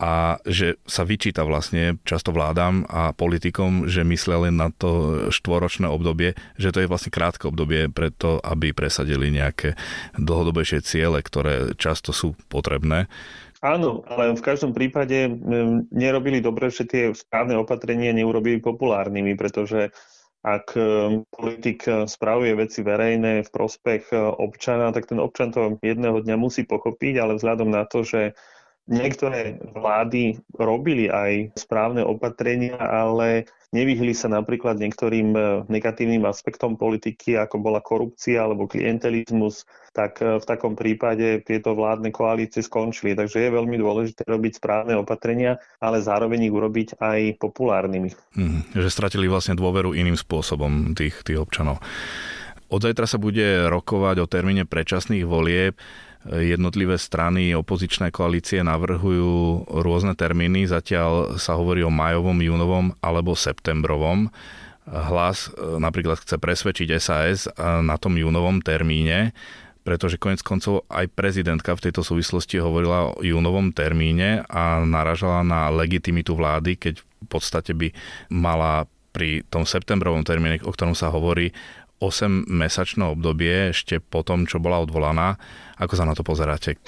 a 0.00 0.40
že 0.48 0.80
sa 0.88 1.04
vyčíta 1.04 1.44
vlastne 1.44 2.00
často 2.08 2.32
vládam 2.32 2.88
a 2.88 3.12
politikom, 3.12 3.84
že 3.84 4.00
myslia 4.00 4.48
len 4.48 4.56
na 4.56 4.72
to 4.72 5.28
štvoročné 5.28 5.84
obdobie, 5.92 6.32
že 6.56 6.72
to 6.72 6.80
je 6.80 6.88
vlastne 6.88 7.12
krátke 7.12 7.44
obdobie 7.44 7.92
preto, 7.92 8.40
aby 8.40 8.72
presadili 8.72 9.28
nejaké 9.28 9.76
dlhodobejšie 10.16 10.80
ciele, 10.80 11.20
ktoré 11.20 11.76
často 11.76 12.16
sú 12.16 12.32
potrebné. 12.48 13.12
Áno, 13.60 14.00
ale 14.08 14.32
v 14.32 14.40
každom 14.40 14.72
prípade 14.72 15.36
nerobili 15.92 16.40
dobre, 16.40 16.72
že 16.72 16.88
tie 16.88 17.12
správne 17.12 17.60
opatrenia 17.60 18.16
neurobili 18.16 18.56
populárnymi, 18.56 19.36
pretože 19.36 19.92
ak 20.40 20.72
e, 20.72 20.84
politik 21.28 21.84
e, 21.84 22.08
spravuje 22.08 22.56
veci 22.56 22.80
verejné 22.80 23.44
v 23.44 23.50
prospech 23.52 24.08
e, 24.12 24.16
občana, 24.16 24.88
tak 24.88 25.04
ten 25.04 25.20
občan 25.20 25.52
to 25.52 25.76
jedného 25.84 26.16
dňa 26.24 26.36
musí 26.40 26.64
pochopiť, 26.64 27.20
ale 27.20 27.36
vzhľadom 27.36 27.68
na 27.68 27.84
to, 27.84 28.00
že 28.00 28.32
niektoré 28.88 29.60
vlády 29.76 30.40
robili 30.56 31.12
aj 31.12 31.58
správne 31.58 32.06
opatrenia, 32.06 32.78
ale 32.80 33.44
nevyhli 33.70 34.10
sa 34.16 34.26
napríklad 34.26 34.82
niektorým 34.82 35.34
negatívnym 35.70 36.26
aspektom 36.26 36.74
politiky, 36.74 37.38
ako 37.38 37.62
bola 37.62 37.78
korupcia 37.78 38.42
alebo 38.42 38.66
klientelizmus, 38.66 39.68
tak 39.94 40.22
v 40.22 40.42
takom 40.42 40.74
prípade 40.74 41.42
tieto 41.46 41.74
vládne 41.74 42.10
koalície 42.10 42.62
skončili. 42.62 43.14
Takže 43.14 43.46
je 43.46 43.56
veľmi 43.56 43.76
dôležité 43.78 44.26
robiť 44.26 44.58
správne 44.58 44.98
opatrenia, 44.98 45.58
ale 45.78 46.02
zároveň 46.02 46.50
ich 46.50 46.54
urobiť 46.54 46.88
aj 46.98 47.38
populárnymi. 47.38 48.10
Mm, 48.34 48.74
že 48.74 48.90
stratili 48.90 49.30
vlastne 49.30 49.58
dôveru 49.58 49.94
iným 49.94 50.18
spôsobom 50.18 50.94
tých, 50.98 51.22
tých 51.22 51.38
občanov. 51.38 51.78
Od 52.70 52.78
zajtra 52.78 53.06
sa 53.10 53.18
bude 53.18 53.66
rokovať 53.66 54.16
o 54.22 54.30
termíne 54.30 54.62
predčasných 54.62 55.26
volieb. 55.26 55.74
Jednotlivé 56.28 57.00
strany 57.00 57.56
opozičné 57.56 58.12
koalície 58.12 58.60
navrhujú 58.60 59.64
rôzne 59.72 60.12
termíny. 60.12 60.68
Zatiaľ 60.68 61.40
sa 61.40 61.56
hovorí 61.56 61.80
o 61.80 61.88
majovom, 61.88 62.36
júnovom 62.36 62.92
alebo 63.00 63.32
septembrovom. 63.32 64.28
Hlas 64.84 65.48
e, 65.48 65.80
napríklad 65.80 66.20
chce 66.20 66.36
presvedčiť 66.36 66.88
SAS 67.00 67.48
e, 67.48 67.50
na 67.80 67.96
tom 67.96 68.20
júnovom 68.20 68.60
termíne, 68.60 69.32
pretože 69.80 70.20
konec 70.20 70.44
koncov 70.44 70.84
aj 70.92 71.08
prezidentka 71.16 71.72
v 71.72 71.88
tejto 71.88 72.04
súvislosti 72.04 72.60
hovorila 72.60 73.16
o 73.16 73.24
júnovom 73.24 73.72
termíne 73.72 74.44
a 74.52 74.84
naražala 74.84 75.40
na 75.40 75.72
legitimitu 75.72 76.36
vlády, 76.36 76.76
keď 76.76 77.00
v 77.00 77.26
podstate 77.32 77.72
by 77.72 77.96
mala 78.28 78.84
pri 79.10 79.42
tom 79.50 79.66
septembrovom 79.66 80.22
termíne, 80.22 80.62
o 80.62 80.70
ktorom 80.70 80.94
sa 80.94 81.10
hovorí, 81.10 81.50
8-mesačné 82.00 83.04
obdobie 83.04 83.76
ešte 83.76 84.00
po 84.00 84.24
tom, 84.24 84.48
čo 84.48 84.56
bola 84.56 84.80
odvolaná. 84.80 85.36
Ako 85.76 85.94
sa 85.94 86.08
na 86.08 86.16
to 86.16 86.24
pozeráte? 86.24 86.80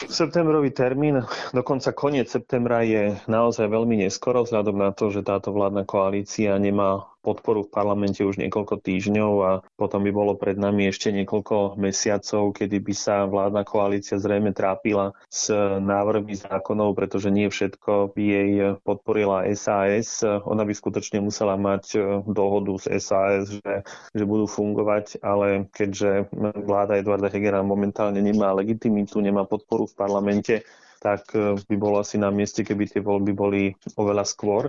Septembrový 0.00 0.72
termín, 0.72 1.20
dokonca 1.52 1.92
koniec 1.92 2.32
septembra 2.32 2.80
je 2.80 3.20
naozaj 3.28 3.68
veľmi 3.68 4.00
neskoro, 4.00 4.48
vzhľadom 4.48 4.80
na 4.80 4.96
to, 4.96 5.12
že 5.12 5.20
táto 5.20 5.52
vládna 5.52 5.84
koalícia 5.84 6.56
nemá 6.56 7.04
podporu 7.20 7.68
v 7.68 7.72
parlamente 7.72 8.24
už 8.24 8.40
niekoľko 8.40 8.80
týždňov 8.80 9.32
a 9.44 9.52
potom 9.76 10.04
by 10.04 10.10
bolo 10.12 10.32
pred 10.36 10.56
nami 10.56 10.88
ešte 10.88 11.12
niekoľko 11.12 11.76
mesiacov, 11.76 12.56
kedy 12.56 12.80
by 12.80 12.94
sa 12.96 13.28
vládna 13.28 13.62
koalícia 13.68 14.16
zrejme 14.16 14.56
trápila 14.56 15.12
s 15.28 15.52
návrhmi 15.80 16.32
zákonov, 16.36 16.96
pretože 16.96 17.28
nie 17.28 17.52
všetko 17.52 18.16
by 18.16 18.22
jej 18.24 18.50
podporila 18.80 19.44
SAS. 19.52 20.24
Ona 20.24 20.64
by 20.64 20.72
skutočne 20.72 21.20
musela 21.20 21.60
mať 21.60 22.00
dohodu 22.24 22.72
s 22.80 22.86
SAS, 23.04 23.60
že, 23.60 23.84
že 24.16 24.24
budú 24.24 24.48
fungovať, 24.48 25.20
ale 25.20 25.68
keďže 25.72 26.32
vláda 26.64 26.96
Eduarda 26.96 27.28
Hegera 27.28 27.60
momentálne 27.60 28.18
nemá 28.24 28.56
legitimitu, 28.56 29.20
nemá 29.20 29.44
podporu 29.44 29.84
v 29.84 29.96
parlamente, 29.96 30.54
tak 31.00 31.32
by 31.64 31.76
bolo 31.80 32.04
asi 32.04 32.20
na 32.20 32.28
mieste, 32.28 32.60
keby 32.60 32.84
tie 32.84 33.00
voľby 33.00 33.32
boli 33.32 33.62
oveľa 33.96 34.24
skôr. 34.28 34.68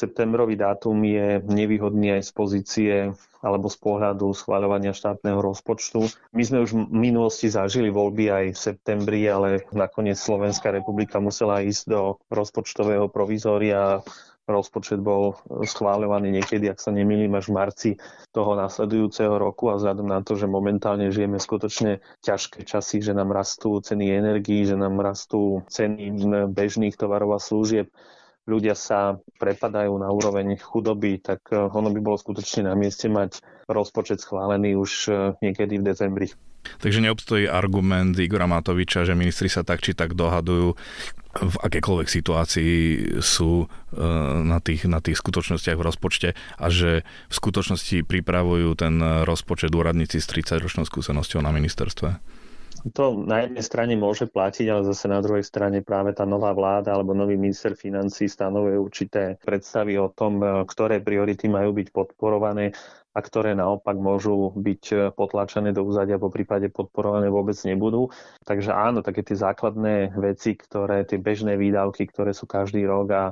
Septembrový 0.00 0.56
dátum 0.56 0.96
je 1.04 1.44
nevýhodný 1.44 2.16
aj 2.16 2.22
z 2.24 2.32
pozície 2.32 2.94
alebo 3.44 3.68
z 3.68 3.76
pohľadu 3.76 4.32
schváľovania 4.32 4.96
štátneho 4.96 5.44
rozpočtu. 5.44 6.08
My 6.32 6.40
sme 6.40 6.64
už 6.64 6.72
v 6.72 6.88
minulosti 6.88 7.52
zažili 7.52 7.92
voľby 7.92 8.32
aj 8.32 8.44
v 8.56 8.62
septembri, 8.72 9.28
ale 9.28 9.68
nakoniec 9.76 10.16
Slovenská 10.16 10.72
republika 10.72 11.20
musela 11.20 11.60
ísť 11.60 11.84
do 11.92 12.00
rozpočtového 12.32 13.12
provizória 13.12 14.00
rozpočet 14.50 14.98
bol 14.98 15.38
schváľovaný 15.46 16.42
niekedy, 16.42 16.66
ak 16.66 16.82
sa 16.82 16.90
nemýlim, 16.90 17.30
až 17.38 17.48
v 17.48 17.56
marci 17.56 17.90
toho 18.34 18.58
nasledujúceho 18.58 19.38
roku 19.38 19.70
a 19.70 19.78
vzhľadom 19.78 20.10
na 20.10 20.20
to, 20.26 20.34
že 20.34 20.50
momentálne 20.50 21.08
žijeme 21.14 21.38
skutočne 21.38 22.02
ťažké 22.26 22.66
časy, 22.66 22.98
že 22.98 23.14
nám 23.14 23.30
rastú 23.30 23.78
ceny 23.78 24.10
energií, 24.10 24.66
že 24.66 24.74
nám 24.74 24.98
rastú 24.98 25.62
ceny 25.70 26.10
bežných 26.50 26.98
tovarov 26.98 27.38
a 27.38 27.40
služieb, 27.40 27.88
ľudia 28.48 28.72
sa 28.72 29.20
prepadajú 29.36 29.92
na 30.00 30.08
úroveň 30.08 30.56
chudoby, 30.56 31.20
tak 31.20 31.50
eh, 31.52 31.60
ono 31.60 31.92
by 31.92 32.00
bolo 32.00 32.16
skutočne 32.16 32.66
na 32.68 32.74
mieste 32.78 33.10
mať 33.10 33.42
rozpočet 33.68 34.24
schválený 34.24 34.76
už 34.78 34.92
eh, 35.08 35.16
niekedy 35.44 35.80
v 35.80 35.86
decembri. 35.86 36.28
Takže 36.60 37.00
neobstojí 37.00 37.48
argument 37.48 38.12
Igora 38.20 38.44
Matoviča, 38.44 39.08
že 39.08 39.16
ministri 39.16 39.48
sa 39.48 39.64
tak 39.64 39.80
či 39.80 39.96
tak 39.96 40.12
dohadujú 40.12 40.76
v 41.30 41.56
akékoľvek 41.56 42.08
situácii 42.10 42.74
sú 43.22 43.64
eh, 43.64 44.04
na 44.44 44.58
tých, 44.60 44.88
na 44.88 45.00
tých 45.00 45.20
skutočnostiach 45.20 45.78
v 45.78 45.86
rozpočte 45.86 46.28
a 46.36 46.66
že 46.68 47.04
v 47.04 47.34
skutočnosti 47.34 48.04
pripravujú 48.04 48.76
ten 48.76 49.00
rozpočet 49.24 49.72
úradníci 49.72 50.20
s 50.20 50.26
30-ročnou 50.28 50.84
skúsenosťou 50.84 51.40
na 51.40 51.52
ministerstve 51.54 52.39
to 52.92 53.20
na 53.28 53.44
jednej 53.44 53.64
strane 53.64 53.94
môže 53.96 54.24
platiť, 54.24 54.66
ale 54.72 54.82
zase 54.88 55.06
na 55.10 55.20
druhej 55.20 55.44
strane 55.44 55.84
práve 55.84 56.16
tá 56.16 56.24
nová 56.24 56.56
vláda 56.56 56.96
alebo 56.96 57.12
nový 57.12 57.36
minister 57.36 57.76
financí 57.76 58.26
stanovuje 58.26 58.80
určité 58.80 59.36
predstavy 59.44 60.00
o 60.00 60.08
tom, 60.08 60.40
e, 60.40 60.64
ktoré 60.64 61.04
priority 61.04 61.46
majú 61.52 61.76
byť 61.76 61.88
podporované 61.92 62.72
a 63.10 63.18
ktoré 63.18 63.58
naopak 63.58 63.98
môžu 63.98 64.54
byť 64.54 64.82
e, 64.90 64.94
potlačené 65.12 65.74
do 65.76 65.84
úzadia, 65.84 66.16
po 66.16 66.32
prípade 66.32 66.70
podporované 66.72 67.28
vôbec 67.28 67.58
nebudú. 67.66 68.08
Takže 68.46 68.72
áno, 68.72 69.04
také 69.04 69.26
tie 69.26 69.36
základné 69.36 70.16
veci, 70.16 70.56
ktoré 70.56 71.04
tie 71.04 71.18
bežné 71.18 71.58
výdavky, 71.60 72.08
ktoré 72.08 72.32
sú 72.32 72.46
každý 72.48 72.86
rok 72.86 73.08
a 73.12 73.24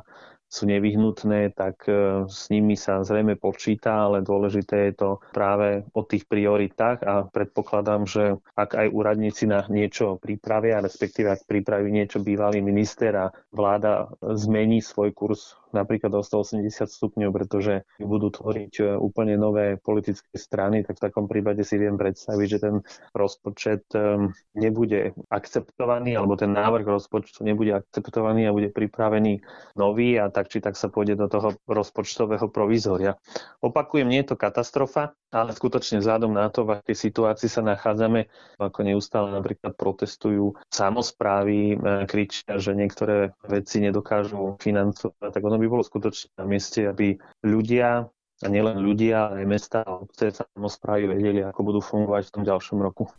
sú 0.49 0.65
nevyhnutné, 0.65 1.53
tak 1.53 1.85
e, 1.85 2.25
s 2.25 2.49
nimi 2.49 2.73
sa 2.73 3.05
zrejme 3.05 3.37
počíta, 3.37 4.09
ale 4.09 4.25
dôležité 4.25 4.89
je 4.91 4.95
to 4.97 5.11
práve 5.37 5.85
o 5.93 6.03
tých 6.03 6.25
prioritách 6.25 7.05
a 7.05 7.29
predpokladám, 7.29 8.09
že 8.09 8.41
ak 8.57 8.81
aj 8.81 8.89
úradníci 8.89 9.45
na 9.45 9.69
niečo 9.69 10.17
pripravia, 10.17 10.81
respektíve 10.81 11.37
ak 11.37 11.45
pripraví 11.45 11.93
niečo 11.93 12.25
bývalý 12.25 12.65
minister 12.65 13.13
a 13.13 13.27
vláda 13.53 14.09
zmení 14.25 14.81
svoj 14.81 15.13
kurz 15.13 15.53
napríklad 15.73 16.13
o 16.15 16.23
180 16.23 16.69
stupňov, 16.89 17.31
pretože 17.35 17.87
budú 18.01 18.33
tvoriť 18.33 18.73
e, 18.81 18.85
úplne 18.97 19.37
nové 19.37 19.77
politické 19.77 20.37
strany, 20.37 20.85
tak 20.85 20.99
v 20.99 21.05
takom 21.11 21.27
prípade 21.27 21.63
si 21.63 21.77
viem 21.77 21.97
predstaviť, 21.97 22.49
že 22.49 22.59
ten 22.59 22.75
rozpočet 23.13 23.85
e, 23.93 24.33
nebude 24.57 25.13
akceptovaný, 25.29 26.17
alebo 26.17 26.39
ten 26.39 26.55
návrh 26.55 26.87
rozpočtu 26.87 27.45
nebude 27.45 27.77
akceptovaný 27.77 28.49
a 28.49 28.57
bude 28.57 28.73
pripravený 28.73 29.45
nový 29.77 30.17
a 30.17 30.33
tak 30.33 30.49
či 30.49 30.65
tak 30.65 30.79
sa 30.79 30.89
pôjde 30.89 31.19
do 31.19 31.27
toho 31.29 31.55
rozpočtového 31.69 32.49
provizória. 32.49 33.19
Opakujem, 33.61 34.09
nie 34.09 34.25
je 34.25 34.35
to 34.35 34.41
katastrofa, 34.41 35.13
ale 35.29 35.53
skutočne 35.53 36.01
vzhľadom 36.01 36.33
na 36.33 36.49
to, 36.49 36.65
v 36.65 36.81
akej 36.81 36.97
situácii 36.97 37.53
sa 37.53 37.61
nachádzame, 37.61 38.33
ako 38.57 38.81
neustále 38.81 39.29
napríklad 39.29 39.77
protestujú 39.77 40.57
samozprávy, 40.73 41.77
e, 41.77 42.09
kričia, 42.09 42.57
že 42.57 42.73
niektoré 42.73 43.37
veci 43.45 43.85
nedokážu 43.85 44.57
financovať, 44.63 45.31
tak 45.35 45.43
ono 45.45 45.58
by 45.61 45.67
bolo 45.69 45.83
skutočne 45.85 46.35
na 46.39 46.45
mieste, 46.47 46.87
aby 46.87 47.19
ľudia, 47.45 48.07
a 48.39 48.47
nielen 48.47 48.79
ľudia, 48.79 49.35
aj 49.35 49.45
mesta 49.51 49.79
a 49.83 49.99
obce 49.99 50.31
samozprávy 50.31 51.11
vedeli, 51.11 51.43
ako 51.43 51.61
budú 51.67 51.81
fungovať 51.83 52.31
v 52.31 52.35
tom 52.39 52.45
ďalšom 52.47 52.79
roku. 52.79 53.11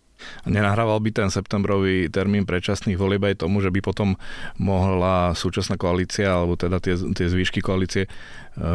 Nenahrával 0.44 1.00
by 1.00 1.12
ten 1.16 1.30
septembrový 1.32 2.12
termín 2.12 2.44
predčasných 2.44 3.00
volieb 3.00 3.24
aj 3.24 3.40
tomu, 3.40 3.64
že 3.64 3.72
by 3.72 3.80
potom 3.80 4.20
mohla 4.60 5.32
súčasná 5.32 5.80
koalícia, 5.80 6.28
alebo 6.28 6.60
teda 6.60 6.84
tie, 6.84 7.00
tie 7.16 7.28
zvýšky 7.32 7.64
koalície, 7.64 8.04
e, 8.06 8.10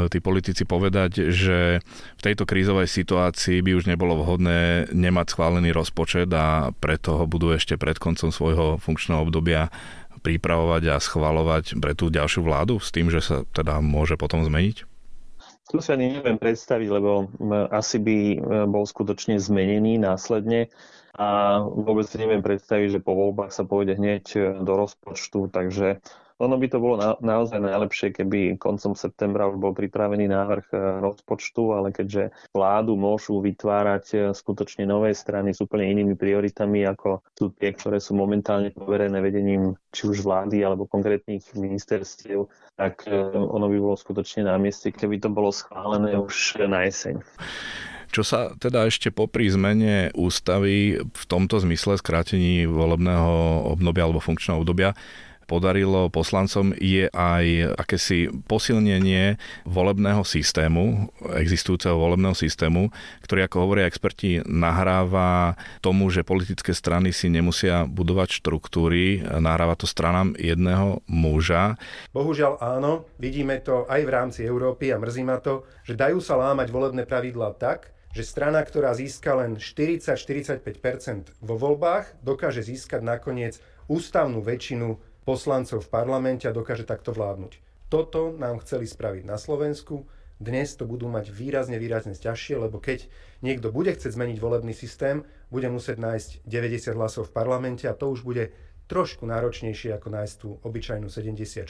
tí 0.08 0.24
politici 0.24 0.64
povedať, 0.64 1.28
že 1.28 1.84
v 2.16 2.22
tejto 2.24 2.48
krízovej 2.48 2.88
situácii 2.88 3.60
by 3.60 3.76
už 3.76 3.84
nebolo 3.92 4.24
vhodné 4.24 4.88
nemať 4.92 5.36
schválený 5.36 5.76
rozpočet 5.76 6.32
a 6.32 6.72
preto 6.80 7.20
ho 7.20 7.24
budú 7.28 7.52
ešte 7.52 7.76
pred 7.76 8.00
koncom 8.00 8.32
svojho 8.32 8.80
funkčného 8.80 9.20
obdobia 9.20 9.68
pripravovať 10.24 10.96
a 10.96 10.96
schvalovať 10.96 11.76
pre 11.76 11.92
tú 11.92 12.08
ďalšiu 12.08 12.40
vládu 12.40 12.80
s 12.80 12.88
tým, 12.88 13.12
že 13.12 13.20
sa 13.20 13.36
teda 13.52 13.84
môže 13.84 14.16
potom 14.16 14.40
zmeniť? 14.40 14.88
Tu 15.68 15.76
sa 15.80 15.96
neviem 16.00 16.40
predstaviť, 16.40 16.88
lebo 16.88 17.28
asi 17.68 18.00
by 18.00 18.16
bol 18.68 18.88
skutočne 18.88 19.36
zmenený 19.36 20.00
následne 20.00 20.72
a 21.14 21.60
vôbec 21.62 22.08
si 22.08 22.16
neviem 22.20 22.40
predstaviť, 22.40 22.98
že 22.98 23.04
po 23.04 23.12
voľbách 23.12 23.52
sa 23.52 23.64
pôjde 23.68 24.00
hneď 24.00 24.24
do 24.64 24.72
rozpočtu, 24.74 25.52
takže 25.52 26.00
ono 26.38 26.58
by 26.58 26.66
to 26.66 26.78
bolo 26.82 26.96
na, 26.98 27.14
naozaj 27.22 27.62
najlepšie, 27.62 28.10
keby 28.10 28.58
koncom 28.58 28.98
septembra 28.98 29.46
už 29.46 29.56
bol 29.62 29.70
pripravený 29.70 30.26
návrh 30.26 30.66
e, 30.74 30.76
rozpočtu, 30.98 31.62
ale 31.70 31.94
keďže 31.94 32.34
vládu 32.50 32.98
môžu 32.98 33.38
vytvárať 33.38 34.04
e, 34.10 34.16
skutočne 34.34 34.82
nové 34.82 35.14
strany 35.14 35.54
s 35.54 35.62
úplne 35.62 35.86
inými 35.94 36.18
prioritami, 36.18 36.82
ako 36.90 37.22
sú 37.38 37.54
tie, 37.54 37.70
ktoré 37.70 38.02
sú 38.02 38.18
momentálne 38.18 38.74
poverené 38.74 39.22
vedením 39.22 39.78
či 39.94 40.10
už 40.10 40.26
vlády 40.26 40.66
alebo 40.66 40.90
konkrétnych 40.90 41.46
ministerstiev, 41.54 42.50
tak 42.74 43.06
e, 43.06 43.14
ono 43.38 43.70
by 43.70 43.76
bolo 43.78 43.94
skutočne 43.94 44.50
na 44.50 44.58
mieste, 44.58 44.90
keby 44.90 45.22
to 45.22 45.30
bolo 45.30 45.54
schválené 45.54 46.18
už 46.18 46.66
na 46.66 46.82
jeseň. 46.82 47.22
Čo 48.14 48.22
sa 48.22 48.54
teda 48.54 48.86
ešte 48.86 49.10
popri 49.10 49.50
zmene 49.50 50.14
ústavy 50.14 51.02
v 51.02 51.24
tomto 51.26 51.58
zmysle 51.58 51.98
skrátení 51.98 52.62
volebného 52.62 53.66
obdobia 53.74 54.06
alebo 54.06 54.22
funkčného 54.22 54.62
obdobia 54.62 54.94
podarilo 55.46 56.12
poslancom 56.12 56.72
je 56.76 57.08
aj 57.12 57.76
akési 57.78 58.28
posilnenie 58.48 59.36
volebného 59.64 60.24
systému, 60.24 61.08
existujúceho 61.36 61.96
volebného 61.96 62.36
systému, 62.36 62.92
ktorý, 63.24 63.46
ako 63.46 63.56
hovoria 63.64 63.88
experti, 63.88 64.42
nahráva 64.44 65.56
tomu, 65.80 66.08
že 66.08 66.26
politické 66.26 66.72
strany 66.72 67.14
si 67.14 67.30
nemusia 67.32 67.86
budovať 67.88 68.40
štruktúry, 68.40 69.24
nahráva 69.40 69.78
to 69.78 69.88
stranám 69.88 70.36
jedného 70.36 71.00
muža. 71.08 71.76
Bohužiaľ 72.12 72.60
áno, 72.60 73.08
vidíme 73.16 73.60
to 73.60 73.86
aj 73.86 74.00
v 74.02 74.10
rámci 74.10 74.40
Európy 74.44 74.90
a 74.92 75.00
mrzí 75.00 75.22
ma 75.22 75.38
to, 75.40 75.64
že 75.84 75.96
dajú 75.96 76.18
sa 76.20 76.36
lámať 76.40 76.68
volebné 76.72 77.04
pravidlá 77.04 77.56
tak, 77.56 77.94
že 78.14 78.22
strana, 78.22 78.62
ktorá 78.62 78.94
získa 78.94 79.34
len 79.34 79.58
40-45% 79.58 81.34
vo 81.42 81.54
voľbách, 81.58 82.22
dokáže 82.22 82.62
získať 82.62 83.02
nakoniec 83.02 83.58
ústavnú 83.90 84.38
väčšinu 84.38 84.96
poslancov 85.24 85.84
v 85.84 85.92
parlamente 85.92 86.44
a 86.46 86.56
dokáže 86.56 86.84
takto 86.84 87.10
vládnuť. 87.16 87.58
Toto 87.88 88.32
nám 88.36 88.60
chceli 88.64 88.84
spraviť 88.88 89.24
na 89.24 89.40
Slovensku, 89.40 90.04
dnes 90.42 90.74
to 90.74 90.84
budú 90.84 91.06
mať 91.06 91.30
výrazne, 91.30 91.78
výrazne 91.78 92.12
ťažšie, 92.12 92.58
lebo 92.58 92.82
keď 92.82 93.06
niekto 93.40 93.70
bude 93.70 93.94
chcieť 93.94 94.18
zmeniť 94.18 94.38
volebný 94.42 94.74
systém, 94.74 95.22
bude 95.48 95.70
musieť 95.70 96.02
nájsť 96.02 96.28
90 96.44 96.98
hlasov 96.98 97.30
v 97.30 97.34
parlamente 97.38 97.86
a 97.86 97.94
to 97.94 98.10
už 98.10 98.26
bude 98.26 98.50
trošku 98.84 99.24
náročnejšie 99.24 99.96
ako 99.96 100.08
nájsť 100.12 100.34
tú 100.36 100.48
obyčajnú 100.60 101.08
76, 101.08 101.64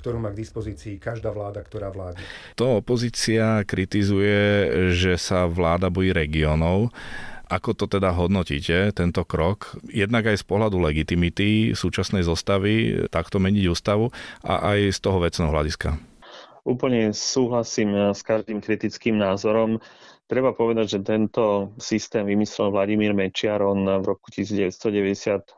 ktorú 0.00 0.16
má 0.16 0.32
k 0.32 0.40
dispozícii 0.40 0.96
každá 0.96 1.28
vláda, 1.28 1.60
ktorá 1.60 1.92
vládne. 1.92 2.24
To 2.56 2.80
opozícia 2.80 3.60
kritizuje, 3.68 4.36
že 4.96 5.20
sa 5.20 5.44
vláda 5.44 5.92
bojí 5.92 6.14
regionov. 6.16 6.88
Ako 7.48 7.72
to 7.72 7.88
teda 7.88 8.12
hodnotíte, 8.12 8.92
tento 8.92 9.24
krok? 9.24 9.80
Jednak 9.88 10.28
aj 10.28 10.40
z 10.40 10.44
pohľadu 10.44 10.76
legitimity 10.84 11.72
súčasnej 11.72 12.20
zostavy 12.20 13.08
takto 13.08 13.40
meniť 13.40 13.64
ústavu 13.72 14.12
a 14.44 14.76
aj 14.76 14.92
z 14.92 14.98
toho 15.00 15.16
vecného 15.16 15.48
hľadiska. 15.48 15.96
Úplne 16.68 17.16
súhlasím 17.16 18.12
s 18.12 18.20
každým 18.20 18.60
kritickým 18.60 19.16
názorom. 19.16 19.80
Treba 20.28 20.52
povedať, 20.52 21.00
že 21.00 21.00
tento 21.00 21.72
systém 21.80 22.28
vymyslel 22.28 22.68
Vladimír 22.68 23.16
Mečiar. 23.16 23.64
On 23.64 23.80
v 23.80 24.04
roku 24.04 24.28
1998 24.28 25.56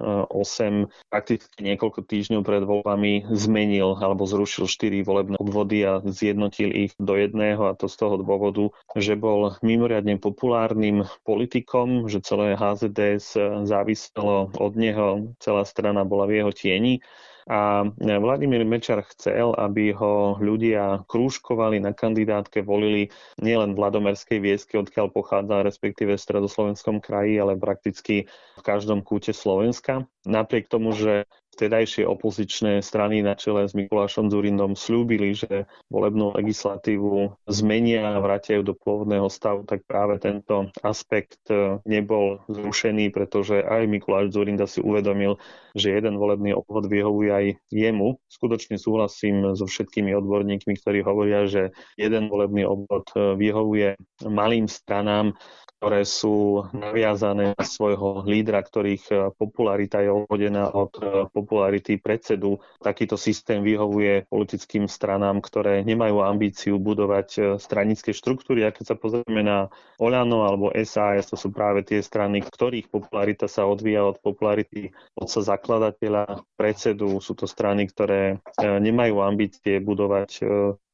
prakticky 1.10 1.58
niekoľko 1.58 2.06
týždňov 2.06 2.46
pred 2.46 2.62
voľbami 2.62 3.34
zmenil 3.34 3.98
alebo 3.98 4.30
zrušil 4.30 4.70
štyri 4.70 5.02
volebné 5.02 5.42
obvody 5.42 5.82
a 5.82 5.98
zjednotil 6.06 6.70
ich 6.70 6.94
do 7.02 7.18
jedného 7.18 7.66
a 7.66 7.74
to 7.74 7.90
z 7.90 7.98
toho 7.98 8.22
dôvodu, 8.22 8.70
že 8.94 9.18
bol 9.18 9.58
mimoriadne 9.58 10.22
populárnym 10.22 11.02
politikom, 11.26 12.06
že 12.06 12.22
celé 12.22 12.54
HZDS 12.54 13.34
záviselo 13.66 14.54
od 14.54 14.72
neho, 14.78 15.34
celá 15.42 15.66
strana 15.66 16.06
bola 16.06 16.30
v 16.30 16.46
jeho 16.46 16.54
tieni 16.54 17.02
a 17.48 17.88
Vladimír 17.96 18.66
Mečar 18.68 19.06
chcel, 19.14 19.56
aby 19.56 19.94
ho 19.96 20.36
ľudia 20.36 21.06
krúžkovali 21.08 21.80
na 21.80 21.96
kandidátke, 21.96 22.60
volili 22.60 23.08
nielen 23.40 23.72
v 23.72 23.80
Ladomerskej 23.86 24.38
vieske, 24.42 24.76
odkiaľ 24.76 25.08
pochádza, 25.14 25.64
respektíve 25.64 26.18
v 26.18 26.24
stredoslovenskom 26.24 27.00
kraji, 27.00 27.40
ale 27.40 27.56
prakticky 27.56 28.28
v 28.58 28.62
každom 28.66 29.00
kúte 29.00 29.32
Slovenska. 29.32 30.04
Napriek 30.28 30.68
tomu, 30.68 30.92
že 30.92 31.24
vtedajšie 31.60 32.08
opozičné 32.08 32.80
strany 32.80 33.20
na 33.20 33.36
čele 33.36 33.68
s 33.68 33.76
Mikulášom 33.76 34.32
Zurindom 34.32 34.72
slúbili, 34.72 35.36
že 35.36 35.68
volebnú 35.92 36.32
legislatívu 36.32 37.36
zmenia 37.44 38.16
a 38.16 38.22
vrátia 38.24 38.64
do 38.64 38.72
pôvodného 38.72 39.28
stavu, 39.28 39.68
tak 39.68 39.84
práve 39.84 40.16
tento 40.16 40.72
aspekt 40.80 41.44
e, 41.52 41.76
nebol 41.84 42.40
zrušený, 42.48 43.12
pretože 43.12 43.60
aj 43.60 43.92
Mikuláš 43.92 44.32
Zurinda 44.32 44.64
si 44.64 44.80
uvedomil, 44.80 45.36
že 45.76 45.92
jeden 45.92 46.16
volebný 46.16 46.56
obvod 46.56 46.88
vyhovuje 46.88 47.28
aj 47.28 47.46
jemu. 47.68 48.16
Skutočne 48.32 48.80
súhlasím 48.80 49.52
so 49.52 49.68
všetkými 49.68 50.16
odborníkmi, 50.16 50.72
ktorí 50.80 51.04
hovoria, 51.04 51.44
že 51.44 51.76
jeden 52.00 52.32
volebný 52.32 52.64
obvod 52.64 53.04
e, 53.12 53.36
vyhovuje 53.36 54.00
malým 54.24 54.64
stranám, 54.64 55.36
ktoré 55.80 56.04
sú 56.04 56.68
naviazané 56.76 57.56
na 57.56 57.64
svojho 57.64 58.20
lídra, 58.28 58.60
ktorých 58.60 59.04
e, 59.08 59.14
popularita 59.32 60.04
je 60.04 60.12
odvodená 60.12 60.68
od 60.76 60.92
e, 61.00 61.24
popularity 61.32 61.96
predsedu. 61.96 62.60
Takýto 62.84 63.16
systém 63.16 63.64
vyhovuje 63.64 64.28
politickým 64.28 64.84
stranám, 64.84 65.40
ktoré 65.40 65.80
nemajú 65.80 66.20
ambíciu 66.20 66.76
budovať 66.76 67.28
e, 67.32 67.40
stranické 67.56 68.12
štruktúry. 68.12 68.68
A 68.68 68.76
keď 68.76 68.92
sa 68.92 68.96
pozrieme 69.00 69.40
na 69.40 69.72
Oľano 69.96 70.44
alebo 70.44 70.68
SAS, 70.84 71.32
to 71.32 71.40
sú 71.40 71.48
práve 71.48 71.80
tie 71.80 72.04
strany, 72.04 72.44
ktorých 72.44 72.92
popularita 72.92 73.48
sa 73.48 73.64
odvíja 73.64 74.04
od 74.04 74.20
popularity 74.20 74.92
otca 75.16 75.40
zakladateľa, 75.40 76.44
predsedu. 76.60 77.24
Sú 77.24 77.32
to 77.32 77.48
strany, 77.48 77.88
ktoré 77.88 78.36
nemajú 78.60 79.24
ambície 79.24 79.80
budovať 79.80 80.44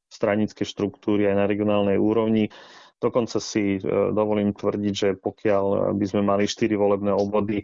stranické 0.07 0.63
štruktúry 0.63 1.27
aj 1.27 1.35
na 1.35 1.45
regionálnej 1.45 1.99
úrovni 1.99 2.47
Dokonca 2.97 3.37
si 3.37 3.77
e, 3.77 3.79
dovolím 4.11 4.57
tvrdiť, 4.57 4.93
že 4.93 5.09
pokiaľ 5.13 5.93
by 5.93 6.05
sme 6.09 6.21
mali 6.25 6.49
4 6.49 6.73
volebné 6.73 7.13
obvody 7.13 7.61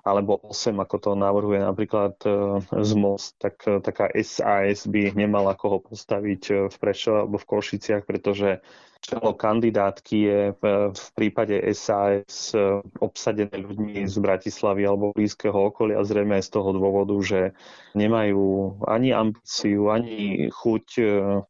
alebo 0.00 0.40
8, 0.40 0.72
ako 0.80 0.96
to 0.96 1.10
navrhuje 1.12 1.60
napríklad 1.60 2.16
e, 2.24 2.30
z 2.64 2.92
Most, 2.96 3.36
tak 3.36 3.60
e, 3.68 3.84
taká 3.84 4.08
SAS 4.24 4.88
by 4.88 5.12
nemala 5.12 5.52
koho 5.52 5.84
postaviť 5.84 6.72
v 6.72 6.76
Prešove 6.80 7.28
alebo 7.28 7.36
v 7.36 7.48
Košiciach, 7.48 8.08
pretože 8.08 8.64
čelo 9.00 9.32
kandidátky 9.34 10.16
je 10.16 10.40
v 10.92 11.08
prípade 11.16 11.56
SAS 11.72 12.52
obsadené 13.00 13.56
ľuďmi 13.56 14.04
z 14.06 14.16
Bratislavy 14.20 14.84
alebo 14.84 15.16
blízkeho 15.16 15.72
okolia, 15.72 16.04
zrejme 16.04 16.38
z 16.38 16.48
toho 16.52 16.70
dôvodu, 16.76 17.16
že 17.24 17.40
nemajú 17.96 18.78
ani 18.86 19.10
ambíciu, 19.10 19.90
ani 19.90 20.46
chuť 20.50 20.86
e, 20.98 21.04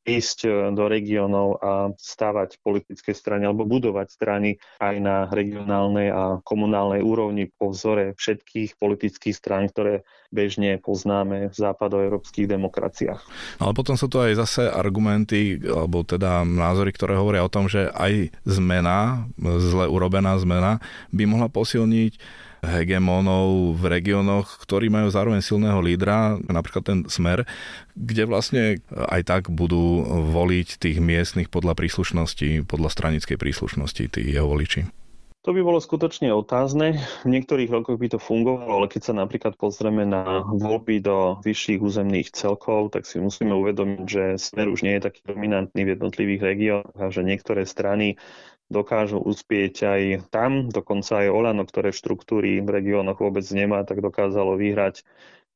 ísť 0.08 0.38
e, 0.48 0.50
do 0.72 0.88
regiónov 0.88 1.60
a 1.60 1.72
stavať 1.96 2.64
politické 2.64 3.12
strany 3.12 3.44
alebo 3.44 3.68
budovať 3.68 4.08
strany 4.08 4.56
aj 4.80 4.96
na 5.00 5.16
regionálnej 5.28 6.08
a 6.08 6.40
komunálnej 6.40 7.04
úrovni 7.04 7.52
po 7.52 7.76
vzore 7.76 8.16
všetkých 8.16 8.80
politických 8.80 9.36
strán, 9.36 9.68
ktoré 9.68 10.08
bežne 10.30 10.78
poznáme 10.78 11.50
v 11.50 11.56
západoeurópskych 11.56 12.46
demokraciách. 12.46 13.20
Ale 13.58 13.72
potom 13.74 13.98
sú 13.98 14.06
to 14.06 14.22
aj 14.22 14.38
zase 14.38 14.62
argumenty, 14.70 15.58
alebo 15.60 16.06
teda 16.06 16.46
názory, 16.46 16.94
ktoré 16.94 17.18
hovoria 17.18 17.39
o 17.40 17.52
tom, 17.52 17.66
že 17.66 17.88
aj 17.92 18.32
zmena, 18.44 19.28
zle 19.40 19.88
urobená 19.88 20.36
zmena, 20.38 20.78
by 21.10 21.24
mohla 21.26 21.48
posilniť 21.48 22.20
hegemónov 22.60 23.72
v 23.80 23.82
regiónoch, 23.88 24.60
ktorí 24.60 24.92
majú 24.92 25.08
zároveň 25.08 25.40
silného 25.40 25.80
lídra, 25.80 26.36
napríklad 26.44 26.84
ten 26.84 26.98
Smer, 27.08 27.48
kde 27.96 28.28
vlastne 28.28 28.84
aj 28.92 29.22
tak 29.24 29.42
budú 29.48 30.04
voliť 30.28 30.76
tých 30.76 31.00
miestnych 31.00 31.48
podľa 31.48 31.72
príslušnosti, 31.72 32.68
podľa 32.68 32.92
stranickej 32.92 33.40
príslušnosti, 33.40 34.04
tí 34.12 34.20
jeho 34.36 34.44
voliči. 34.44 34.99
To 35.40 35.56
by 35.56 35.64
bolo 35.64 35.80
skutočne 35.80 36.28
otázne. 36.36 37.00
V 37.24 37.32
niektorých 37.32 37.72
rokoch 37.72 37.96
by 37.96 38.12
to 38.12 38.20
fungovalo, 38.20 38.84
ale 38.84 38.92
keď 38.92 39.08
sa 39.08 39.14
napríklad 39.16 39.56
pozrieme 39.56 40.04
na 40.04 40.44
voľby 40.44 41.00
do 41.00 41.40
vyšších 41.40 41.80
územných 41.80 42.28
celkov, 42.28 42.92
tak 42.92 43.08
si 43.08 43.24
musíme 43.24 43.56
uvedomiť, 43.56 44.04
že 44.04 44.24
smer 44.36 44.68
už 44.68 44.84
nie 44.84 45.00
je 45.00 45.08
taký 45.08 45.24
dominantný 45.24 45.88
v 45.88 45.96
jednotlivých 45.96 46.42
regiónoch 46.44 46.92
a 46.92 47.08
že 47.08 47.24
niektoré 47.24 47.64
strany 47.64 48.20
dokážu 48.68 49.16
uspieť 49.16 49.74
aj 49.88 50.02
tam. 50.28 50.68
Dokonca 50.68 51.24
aj 51.24 51.32
Olano, 51.32 51.64
ktoré 51.64 51.88
štruktúry 51.88 52.60
v 52.60 52.68
regiónoch 52.68 53.16
vôbec 53.16 53.48
nemá, 53.56 53.80
tak 53.88 54.04
dokázalo 54.04 54.60
vyhrať 54.60 55.08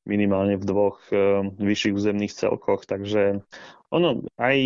minimálne 0.05 0.61
v 0.61 0.65
dvoch 0.65 1.01
e, 1.09 1.49
vyšších 1.57 1.97
územných 1.97 2.33
celkoch. 2.33 2.85
Takže 2.85 3.41
ono 3.89 4.25
aj 4.41 4.59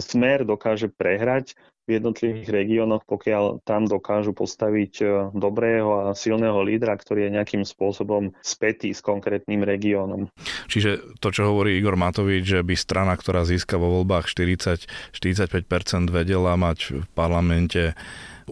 smer 0.00 0.44
dokáže 0.48 0.90
prehrať, 0.90 1.56
v 1.88 1.96
jednotlivých 1.96 2.52
regiónoch, 2.52 3.08
pokiaľ 3.08 3.64
tam 3.64 3.88
dokážu 3.88 4.36
postaviť 4.36 4.92
e, 5.00 5.04
dobrého 5.32 6.12
a 6.12 6.12
silného 6.12 6.60
lídra, 6.60 6.92
ktorý 6.92 7.26
je 7.26 7.34
nejakým 7.40 7.64
spôsobom 7.64 8.36
spätý 8.44 8.92
s 8.92 9.00
konkrétnym 9.00 9.64
regiónom. 9.64 10.28
Čiže 10.68 11.16
to, 11.16 11.32
čo 11.32 11.48
hovorí 11.48 11.80
Igor 11.80 11.96
Matovič, 11.96 12.44
že 12.44 12.60
by 12.60 12.76
strana, 12.76 13.16
ktorá 13.16 13.48
získa 13.48 13.80
vo 13.80 14.04
voľbách 14.04 14.28
40-45% 14.28 16.12
vedela 16.12 16.60
mať 16.60 17.00
v 17.00 17.06
parlamente 17.16 17.96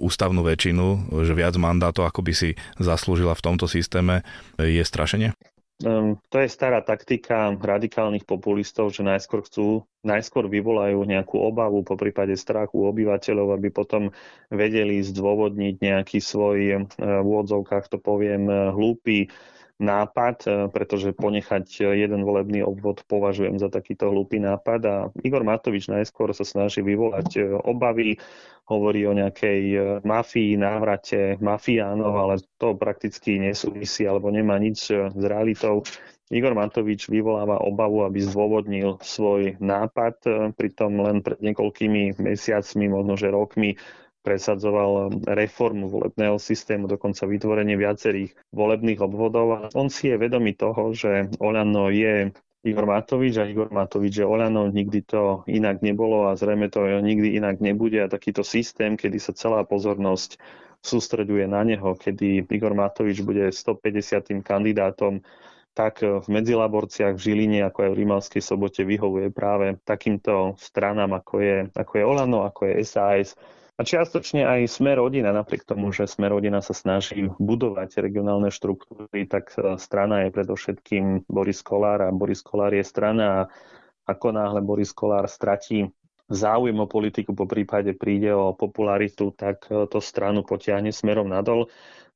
ústavnú 0.00 0.40
väčšinu, 0.40 1.12
že 1.28 1.36
viac 1.36 1.60
mandátov, 1.60 2.08
ako 2.08 2.24
by 2.24 2.32
si 2.32 2.56
zaslúžila 2.80 3.36
v 3.36 3.44
tomto 3.44 3.68
systéme, 3.68 4.24
je 4.56 4.80
strašenie? 4.80 5.36
To 6.32 6.36
je 6.40 6.48
stará 6.48 6.80
taktika 6.80 7.52
radikálnych 7.52 8.24
populistov, 8.24 8.96
že 8.96 9.04
najskôr 9.04 9.44
chcú, 9.44 9.84
najskôr 10.00 10.48
vyvolajú 10.48 11.04
nejakú 11.04 11.36
obavu, 11.36 11.84
po 11.84 12.00
prípade 12.00 12.32
strachu 12.32 12.88
obyvateľov, 12.88 13.60
aby 13.60 13.68
potom 13.68 14.08
vedeli 14.48 15.04
zdôvodniť 15.04 15.76
nejaký 15.76 16.16
svoj, 16.16 16.88
v 16.96 17.24
úvodzovkách 17.28 17.92
to 17.92 18.00
poviem, 18.00 18.48
uh, 18.48 18.72
hlúpy 18.72 19.28
nápad, 19.82 20.36
uh, 20.46 20.52
pretože 20.72 21.16
ponechať 21.16 21.96
jeden 21.96 22.24
volebný 22.24 22.64
obvod 22.64 23.04
považujem 23.08 23.60
za 23.60 23.68
takýto 23.68 24.08
hlúpy 24.08 24.40
nápad 24.40 24.80
a 24.86 24.96
Igor 25.20 25.44
Matovič 25.44 25.92
najskôr 25.92 26.32
sa 26.32 26.44
snaží 26.44 26.80
vyvolať 26.80 27.60
obavy, 27.64 28.16
hovorí 28.66 29.06
o 29.06 29.14
nejakej 29.14 29.62
e, 29.72 29.78
mafii, 30.02 30.58
návrate 30.58 31.38
mafiánov, 31.38 32.12
ale 32.18 32.34
to 32.58 32.74
prakticky 32.74 33.38
nesúvisí 33.38 34.02
alebo 34.04 34.28
nemá 34.34 34.58
nič 34.58 34.90
e, 34.90 35.06
s 35.10 35.22
realitou. 35.22 35.86
Igor 36.26 36.58
Matovič 36.58 37.06
vyvoláva 37.06 37.62
obavu, 37.62 38.02
aby 38.02 38.18
zdôvodnil 38.18 38.98
svoj 38.98 39.54
nápad, 39.62 40.16
e, 40.26 40.30
pritom 40.50 40.98
len 40.98 41.22
pred 41.22 41.38
niekoľkými 41.38 42.18
mesiacmi, 42.18 42.90
možno 42.90 43.14
že 43.14 43.30
rokmi, 43.30 43.78
presadzoval 44.26 45.22
reformu 45.22 45.86
volebného 45.86 46.42
systému, 46.42 46.90
dokonca 46.90 47.30
vytvorenie 47.30 47.78
viacerých 47.78 48.34
volebných 48.50 48.98
obvodov. 48.98 49.46
A 49.54 49.58
on 49.78 49.86
si 49.86 50.10
je 50.10 50.18
vedomý 50.18 50.58
toho, 50.58 50.90
že 50.90 51.30
Olano 51.38 51.94
je 51.94 52.34
Igor 52.66 52.90
Matovič 52.90 53.38
a 53.38 53.46
Igor 53.46 53.70
Matovič 53.70 54.18
je 54.18 54.26
Olano, 54.26 54.66
nikdy 54.66 55.06
to 55.06 55.46
inak 55.46 55.86
nebolo 55.86 56.26
a 56.26 56.34
zrejme 56.34 56.66
to 56.66 56.82
nikdy 56.98 57.38
inak 57.38 57.62
nebude 57.62 58.02
a 58.02 58.10
takýto 58.10 58.42
systém, 58.42 58.98
kedy 58.98 59.22
sa 59.22 59.30
celá 59.30 59.62
pozornosť 59.62 60.42
sústreďuje 60.82 61.46
na 61.46 61.62
neho, 61.62 61.94
kedy 61.94 62.42
Igor 62.50 62.74
Matovič 62.74 63.22
bude 63.22 63.54
150. 63.54 64.42
kandidátom, 64.42 65.22
tak 65.76 66.02
v 66.02 66.26
Medzilaborciach, 66.26 67.14
v 67.14 67.22
Žiline, 67.22 67.60
ako 67.68 67.78
aj 67.86 67.90
v 67.92 67.98
Rímavskej 68.02 68.42
sobote 68.42 68.82
vyhovuje 68.82 69.28
práve 69.30 69.76
takýmto 69.84 70.56
stranám, 70.58 71.14
ako 71.20 71.34
je, 71.38 71.56
ako 71.70 71.92
je 72.00 72.04
Olano, 72.04 72.48
ako 72.48 72.60
je 72.66 72.74
SAS, 72.82 73.36
a 73.76 73.84
čiastočne 73.84 74.48
aj 74.48 74.72
Smer 74.72 74.96
rodina, 74.96 75.36
napriek 75.36 75.68
tomu, 75.68 75.92
že 75.92 76.08
Smer 76.08 76.32
rodina 76.32 76.64
sa 76.64 76.72
snaží 76.72 77.28
budovať 77.36 78.00
regionálne 78.00 78.48
štruktúry, 78.48 79.28
tak 79.28 79.52
e, 79.52 79.76
strana 79.76 80.24
je 80.24 80.32
predovšetkým 80.32 81.28
Boris 81.28 81.60
Kolár 81.60 82.00
a 82.00 82.08
Boris 82.08 82.40
Kolár 82.40 82.72
je 82.72 82.80
strana 82.80 83.24
a 83.28 83.40
ako 84.08 84.32
náhle 84.32 84.64
Boris 84.64 84.96
Kolár 84.96 85.28
stratí 85.28 85.92
záujem 86.32 86.74
o 86.80 86.88
politiku, 86.88 87.36
po 87.36 87.44
prípade 87.44 87.92
príde 87.92 88.32
o 88.32 88.56
popularitu, 88.56 89.36
tak 89.36 89.68
e, 89.68 89.84
to 89.84 90.00
stranu 90.00 90.40
potiahne 90.40 90.88
smerom 90.88 91.28
nadol. 91.28 91.68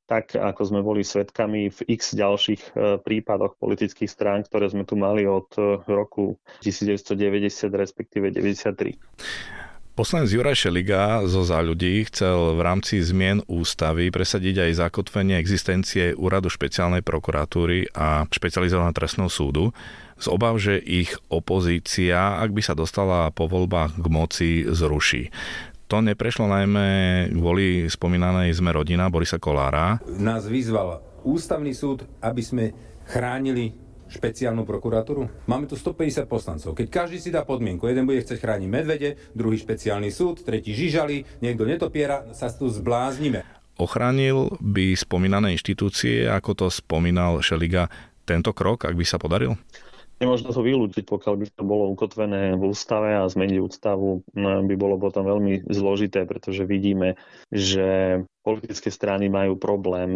tak 0.09 0.35
ako 0.35 0.61
sme 0.67 0.81
boli 0.83 1.07
svetkami 1.07 1.71
v 1.71 1.79
x 1.93 2.17
ďalších 2.17 2.61
e, 2.73 2.97
prípadoch 3.05 3.55
politických 3.61 4.09
strán, 4.09 4.41
ktoré 4.43 4.65
sme 4.65 4.81
tu 4.81 4.97
mali 4.97 5.29
od 5.29 5.53
roku 5.85 6.41
1990, 6.65 7.69
respektíve 7.69 8.33
93. 8.33 9.70
Poslanec 10.01 10.33
Juraj 10.33 10.65
Šeliga 10.65 11.21
zo 11.29 11.45
Za 11.45 11.61
ľudí 11.61 12.01
chcel 12.09 12.57
v 12.57 12.61
rámci 12.65 13.05
zmien 13.05 13.45
ústavy 13.45 14.09
presadiť 14.09 14.65
aj 14.65 14.89
zakotvenie 14.89 15.37
existencie 15.37 16.17
úradu 16.17 16.49
špeciálnej 16.49 17.05
prokuratúry 17.05 17.85
a 17.93 18.25
špecializovaného 18.25 18.97
trestného 18.97 19.29
súdu 19.29 19.69
z 20.17 20.25
obav, 20.25 20.57
že 20.57 20.81
ich 20.81 21.13
opozícia, 21.29 22.41
ak 22.41 22.49
by 22.49 22.65
sa 22.65 22.73
dostala 22.73 23.29
po 23.29 23.45
voľbách 23.45 24.01
k 24.01 24.07
moci, 24.09 24.51
zruší. 24.65 25.29
To 25.93 26.01
neprešlo 26.01 26.49
najmä 26.49 26.87
kvôli 27.37 27.85
spomínanej 27.85 28.57
sme 28.57 28.73
rodina 28.73 29.05
Borisa 29.05 29.37
Kolára. 29.37 30.01
Nás 30.17 30.49
vyzval 30.49 30.97
ústavný 31.21 31.77
súd, 31.77 32.09
aby 32.25 32.41
sme 32.41 32.73
chránili 33.05 33.77
špeciálnu 34.11 34.67
prokuratúru? 34.67 35.31
Máme 35.47 35.65
tu 35.71 35.79
150 35.79 36.27
poslancov. 36.27 36.75
Keď 36.75 36.87
každý 36.91 37.17
si 37.23 37.31
dá 37.31 37.47
podmienku, 37.47 37.87
jeden 37.87 38.03
bude 38.03 38.19
chcieť 38.19 38.43
chrániť 38.43 38.69
medvede, 38.69 39.15
druhý 39.31 39.55
špeciálny 39.55 40.11
súd, 40.11 40.43
tretí 40.43 40.75
žižali, 40.75 41.39
niekto 41.39 41.63
netopiera, 41.63 42.27
sa 42.35 42.51
tu 42.51 42.67
zbláznime. 42.67 43.47
Ochránil 43.79 44.59
by 44.59 44.93
spomínané 44.93 45.55
inštitúcie, 45.55 46.27
ako 46.27 46.51
to 46.53 46.67
spomínal 46.67 47.39
Šeliga, 47.39 47.87
tento 48.27 48.53
krok, 48.53 48.85
ak 48.85 48.93
by 48.93 49.05
sa 49.07 49.17
podaril? 49.17 49.57
Nemožno 50.21 50.53
to 50.53 50.61
vylúčiť, 50.61 51.01
pokiaľ 51.09 51.33
by 51.33 51.45
to 51.49 51.63
bolo 51.65 51.89
ukotvené 51.89 52.53
v 52.53 52.69
ústave 52.69 53.17
a 53.17 53.25
zmeniť 53.25 53.57
ústavu 53.57 54.21
no, 54.37 54.49
by 54.69 54.75
bolo 54.77 55.01
potom 55.01 55.25
veľmi 55.25 55.65
zložité, 55.65 56.29
pretože 56.29 56.61
vidíme, 56.69 57.17
že 57.49 58.21
politické 58.45 58.93
strany 58.93 59.33
majú 59.33 59.57
problém 59.57 60.13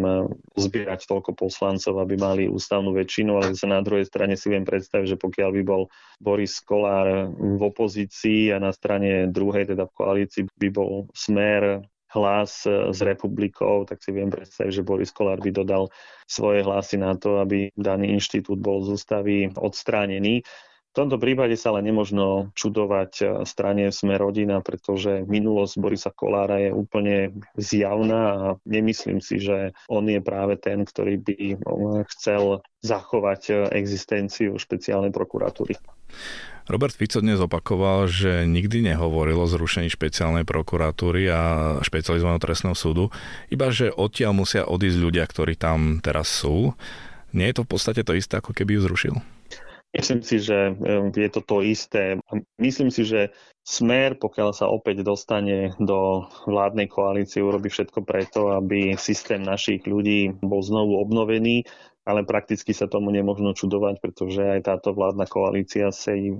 zbierať 0.54 1.10
toľko 1.10 1.34
poslancov, 1.34 1.98
aby 1.98 2.14
mali 2.14 2.42
ústavnú 2.46 2.94
väčšinu, 2.94 3.34
ale 3.34 3.58
sa 3.58 3.66
na 3.66 3.82
druhej 3.82 4.06
strane 4.06 4.38
si 4.38 4.46
viem 4.46 4.62
predstaviť, 4.62 5.18
že 5.18 5.18
pokiaľ 5.18 5.50
by 5.58 5.62
bol 5.66 5.90
Boris 6.22 6.54
Kolár 6.62 7.34
v 7.34 7.58
opozícii 7.66 8.54
a 8.54 8.62
na 8.62 8.70
strane 8.70 9.26
druhej, 9.26 9.74
teda 9.74 9.90
v 9.90 9.96
koalícii, 9.98 10.46
by 10.54 10.68
bol 10.70 11.10
smer 11.18 11.82
hlas 12.16 12.64
e, 12.64 12.88
s 12.88 12.98
republikou, 13.04 13.84
tak 13.84 14.00
si 14.00 14.16
viem 14.16 14.32
predstaviť, 14.32 14.72
že 14.72 14.86
Boris 14.86 15.12
Kolár 15.12 15.44
by 15.44 15.52
dodal 15.52 15.92
svoje 16.24 16.64
hlasy 16.64 16.96
na 16.96 17.12
to, 17.20 17.44
aby 17.44 17.68
daný 17.76 18.16
inštitút 18.16 18.56
bol 18.56 18.80
z 18.80 18.96
ústavy 18.96 19.36
odstránený. 19.52 20.40
V 20.96 21.04
tomto 21.04 21.20
prípade 21.20 21.60
sa 21.60 21.76
ale 21.76 21.84
nemožno 21.84 22.56
čudovať 22.56 23.12
e, 23.20 23.24
strane 23.44 23.92
Sme 23.92 24.16
rodina, 24.16 24.64
pretože 24.64 25.28
minulosť 25.28 25.74
Borisa 25.76 26.08
Kolára 26.08 26.56
je 26.56 26.72
úplne 26.72 27.36
zjavná 27.60 28.22
a 28.32 28.46
nemyslím 28.64 29.20
si, 29.20 29.36
že 29.36 29.76
on 29.92 30.08
je 30.08 30.24
práve 30.24 30.56
ten, 30.56 30.88
ktorý 30.88 31.20
by 31.20 31.36
e, 31.36 31.56
chcel 32.16 32.64
zachovať 32.80 33.68
existenciu 33.76 34.56
špeciálnej 34.56 35.12
prokuratúry. 35.12 35.76
Robert 36.66 36.98
Fico 36.98 37.22
dnes 37.22 37.38
opakoval, 37.38 38.10
že 38.10 38.42
nikdy 38.42 38.82
nehovoril 38.82 39.38
o 39.38 39.46
zrušení 39.46 39.86
špeciálnej 39.86 40.42
prokuratúry 40.42 41.30
a 41.30 41.42
špecializovaného 41.78 42.42
trestného 42.42 42.74
súdu, 42.74 43.14
iba 43.54 43.70
že 43.70 43.94
odtiaľ 43.94 44.34
musia 44.34 44.66
odísť 44.66 44.98
ľudia, 44.98 45.22
ktorí 45.30 45.54
tam 45.54 46.02
teraz 46.02 46.26
sú. 46.26 46.74
Nie 47.30 47.54
je 47.54 47.62
to 47.62 47.64
v 47.64 47.70
podstate 47.70 48.02
to 48.02 48.18
isté, 48.18 48.42
ako 48.42 48.50
keby 48.50 48.76
ju 48.76 48.80
zrušil? 48.82 49.14
Myslím 49.94 50.20
si, 50.26 50.42
že 50.42 50.74
je 51.14 51.30
to 51.30 51.40
to 51.46 51.62
isté. 51.62 52.18
Myslím 52.58 52.90
si, 52.90 53.06
že 53.06 53.30
Smer, 53.66 54.14
pokiaľ 54.14 54.54
sa 54.54 54.70
opäť 54.70 55.02
dostane 55.02 55.74
do 55.82 56.22
vládnej 56.46 56.86
koalície, 56.86 57.42
urobí 57.42 57.66
všetko 57.66 58.06
preto, 58.06 58.54
aby 58.54 58.94
systém 58.94 59.42
našich 59.42 59.82
ľudí 59.90 60.38
bol 60.38 60.62
znovu 60.62 61.02
obnovený 61.02 61.66
ale 62.06 62.22
prakticky 62.22 62.70
sa 62.70 62.86
tomu 62.86 63.10
nemožno 63.10 63.50
čudovať, 63.50 63.98
pretože 63.98 64.38
aj 64.38 64.60
táto 64.62 64.94
vládna 64.94 65.26
koalícia 65.26 65.90
si 65.90 66.30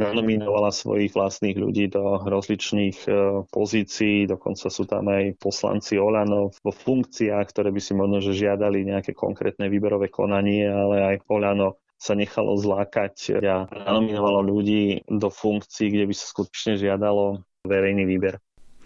nanominovala 0.00 0.72
svojich 0.72 1.12
vlastných 1.12 1.60
ľudí 1.60 1.92
do 1.92 2.24
rozličných 2.24 2.98
e, 3.04 3.10
pozícií, 3.52 4.24
dokonca 4.24 4.72
sú 4.72 4.88
tam 4.88 5.12
aj 5.12 5.36
poslanci 5.36 6.00
Olano 6.00 6.56
vo 6.64 6.72
funkciách, 6.72 7.44
ktoré 7.52 7.68
by 7.68 7.80
si 7.84 7.92
možno 7.92 8.24
že 8.24 8.32
žiadali 8.32 8.88
nejaké 8.88 9.12
konkrétne 9.12 9.68
výberové 9.68 10.08
konanie, 10.08 10.64
ale 10.64 10.96
aj 11.04 11.16
Olano 11.28 11.76
sa 12.00 12.16
nechalo 12.16 12.56
zlákať 12.56 13.44
a 13.44 13.68
nanominovalo 13.68 14.40
ľudí 14.40 15.04
do 15.04 15.28
funkcií, 15.28 15.92
kde 15.92 16.04
by 16.08 16.14
sa 16.16 16.26
skutočne 16.32 16.80
žiadalo 16.80 17.44
verejný 17.68 18.08
výber. 18.08 18.40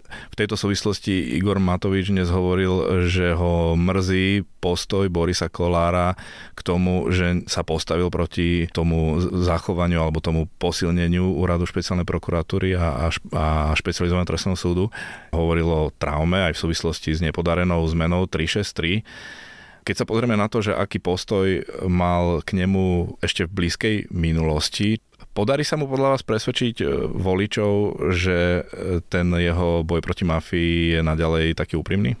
V 0.09 0.35
tejto 0.35 0.59
súvislosti 0.59 1.37
Igor 1.37 1.61
Matovič 1.61 2.09
dnes 2.09 2.27
hovoril, 2.29 3.05
že 3.07 3.33
ho 3.33 3.73
mrzí 3.77 4.43
postoj 4.59 5.07
Borisa 5.07 5.47
Kolára 5.47 6.19
k 6.53 6.59
tomu, 6.61 7.07
že 7.09 7.47
sa 7.47 7.63
postavil 7.63 8.11
proti 8.11 8.67
tomu 8.69 9.21
zachovaniu 9.21 10.03
alebo 10.03 10.19
tomu 10.19 10.51
posilneniu 10.59 11.37
úradu 11.39 11.63
špeciálnej 11.63 12.03
prokuratúry 12.05 12.75
a, 12.75 13.09
a, 13.09 13.73
špecializovaného 13.73 14.27
trestného 14.27 14.57
súdu. 14.59 14.91
Hovoril 15.31 15.67
o 15.67 15.91
traume 15.95 16.43
aj 16.51 16.59
v 16.59 16.61
súvislosti 16.67 17.15
s 17.15 17.23
nepodarenou 17.23 17.81
zmenou 17.87 18.27
363 18.27 19.47
keď 19.79 20.05
sa 20.05 20.05
pozrieme 20.05 20.37
na 20.37 20.45
to, 20.45 20.61
že 20.61 20.77
aký 20.77 21.01
postoj 21.01 21.65
mal 21.89 22.45
k 22.45 22.61
nemu 22.61 23.17
ešte 23.25 23.49
v 23.49 23.55
blízkej 23.57 23.95
minulosti, 24.13 25.01
Podarí 25.39 25.63
sa 25.63 25.79
mu 25.79 25.87
podľa 25.87 26.19
vás 26.19 26.23
presvedčiť 26.27 26.83
e, 26.83 26.85
voličov, 27.15 27.71
že 28.11 28.59
e, 28.59 28.99
ten 29.07 29.31
jeho 29.39 29.87
boj 29.87 30.03
proti 30.03 30.27
mafii 30.27 30.91
je 30.91 30.99
naďalej 30.99 31.55
taký 31.55 31.79
úprimný? 31.79 32.19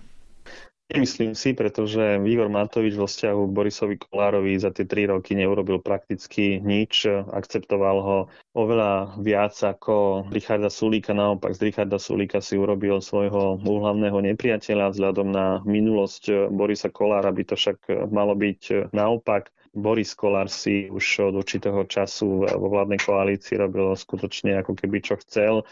Nemyslím 0.87 1.35
si, 1.35 1.51
pretože 1.51 1.99
Igor 2.23 2.47
Matovič 2.47 2.95
vo 2.95 3.11
vzťahu 3.11 3.41
k 3.43 3.55
Borisovi 3.59 3.95
Kolárovi 3.99 4.55
za 4.55 4.71
tie 4.71 4.87
tri 4.87 5.03
roky 5.03 5.35
neurobil 5.35 5.83
prakticky 5.83 6.63
nič. 6.63 7.11
Akceptoval 7.11 7.97
ho 7.99 8.17
oveľa 8.55 9.19
viac 9.19 9.51
ako 9.51 10.23
Richarda 10.31 10.71
Sulíka. 10.71 11.11
Naopak 11.11 11.59
z 11.59 11.75
Richarda 11.75 11.99
Sulíka 11.99 12.39
si 12.39 12.55
urobil 12.55 13.03
svojho 13.03 13.59
úhlavného 13.67 14.31
nepriateľa 14.31 14.95
vzhľadom 14.95 15.27
na 15.27 15.59
minulosť 15.67 16.55
Borisa 16.55 16.87
Kolára 16.87 17.35
by 17.35 17.43
to 17.51 17.59
však 17.59 17.83
malo 18.15 18.31
byť 18.31 18.95
naopak. 18.95 19.51
Boris 19.73 20.13
Kolár 20.17 20.49
si 20.49 20.89
už 20.89 21.31
od 21.31 21.35
určitého 21.45 21.85
času 21.85 22.45
vo 22.45 22.67
vládnej 22.69 22.99
koalícii 23.01 23.59
robil 23.59 23.93
skutočne 23.93 24.57
ako 24.61 24.73
keby 24.73 24.97
čo 25.03 25.15
chcel. 25.21 25.67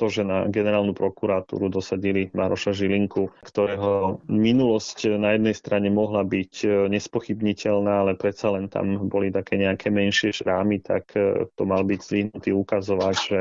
To, 0.00 0.08
že 0.08 0.24
na 0.24 0.48
generálnu 0.48 0.96
prokuratúru 0.96 1.68
dosadili 1.68 2.32
Maroša 2.32 2.72
Žilinku, 2.72 3.28
ktorého 3.44 4.24
minulosť 4.24 5.20
na 5.20 5.36
jednej 5.36 5.52
strane 5.52 5.92
mohla 5.92 6.24
byť 6.24 6.52
e, 6.64 6.68
nespochybniteľná, 6.88 8.00
ale 8.00 8.16
predsa 8.16 8.56
len 8.56 8.72
tam 8.72 9.06
boli 9.12 9.28
také 9.28 9.60
nejaké 9.60 9.92
menšie 9.92 10.32
šrámy, 10.32 10.80
tak 10.80 11.12
e, 11.12 11.44
to 11.54 11.62
mal 11.68 11.84
byť 11.84 12.00
zvinutý 12.08 12.56
ukazovať, 12.56 13.14
že 13.20 13.40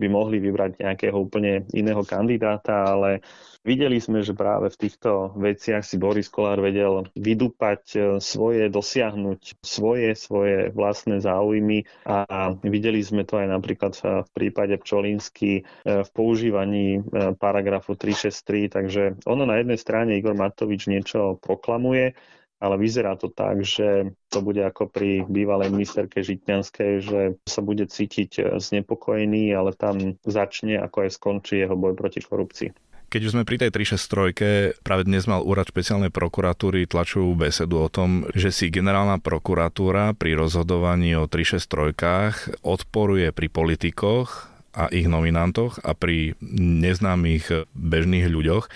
by 0.00 0.06
mohli 0.08 0.40
vybrať 0.40 0.80
nejakého 0.80 1.14
úplne 1.14 1.68
iného 1.76 2.00
kandidáta, 2.00 2.96
ale 2.96 3.20
Videli 3.60 4.00
sme, 4.00 4.24
že 4.24 4.32
práve 4.32 4.72
v 4.72 4.80
týchto 4.88 5.36
veciach 5.36 5.84
si 5.84 6.00
Boris 6.00 6.32
Kolár 6.32 6.64
vedel 6.64 7.04
vydúpať 7.12 7.82
e, 7.92 7.98
svoje, 8.16 8.72
dosiahnuť 8.72 9.60
svoje, 9.60 10.16
svoje 10.16 10.72
vlastné 10.72 11.20
záujmy 11.20 11.84
a 12.08 12.56
videli 12.64 13.04
sme 13.04 13.28
to 13.28 13.36
aj 13.36 13.52
napríklad 13.52 13.92
v 14.00 14.30
prípade 14.32 14.80
Pčolinsky 14.80 15.60
e, 15.60 15.62
v 15.84 16.08
používaní 16.16 17.04
e, 17.04 17.36
paragrafu 17.36 18.00
363, 18.00 18.72
takže 18.72 19.02
ono 19.28 19.44
na 19.44 19.60
jednej 19.60 19.76
strane 19.76 20.16
Igor 20.16 20.32
Matovič 20.32 20.88
niečo 20.88 21.36
proklamuje, 21.44 22.16
ale 22.64 22.74
vyzerá 22.80 23.12
to 23.20 23.28
tak, 23.28 23.60
že 23.60 24.16
to 24.32 24.40
bude 24.40 24.64
ako 24.64 24.88
pri 24.88 25.28
bývalej 25.28 25.68
ministerke 25.68 26.24
Žitňanskej, 26.24 26.92
že 27.04 27.20
sa 27.44 27.60
bude 27.60 27.84
cítiť 27.84 28.56
znepokojený, 28.56 29.52
ale 29.52 29.76
tam 29.76 30.16
začne 30.24 30.80
ako 30.80 31.04
aj 31.04 31.10
skončí 31.12 31.60
jeho 31.60 31.76
boj 31.76 31.92
proti 31.92 32.24
korupcii. 32.24 32.89
Keď 33.10 33.26
už 33.26 33.34
sme 33.34 33.42
pri 33.42 33.58
tej 33.58 33.74
363, 33.74 34.86
práve 34.86 35.02
dnes 35.02 35.26
mal 35.26 35.42
úrad 35.42 35.66
špeciálnej 35.66 36.14
prokuratúry 36.14 36.86
tlačovú 36.86 37.34
besedu 37.34 37.82
o 37.82 37.90
tom, 37.90 38.30
že 38.38 38.54
si 38.54 38.70
generálna 38.70 39.18
prokuratúra 39.18 40.14
pri 40.14 40.38
rozhodovaní 40.38 41.18
o 41.18 41.26
363 41.26 42.62
odporuje 42.62 43.34
pri 43.34 43.50
politikoch 43.50 44.46
a 44.78 44.86
ich 44.94 45.10
nominantoch 45.10 45.82
a 45.82 45.98
pri 45.98 46.38
neznámych 46.54 47.66
bežných 47.74 48.30
ľuďoch 48.30 48.70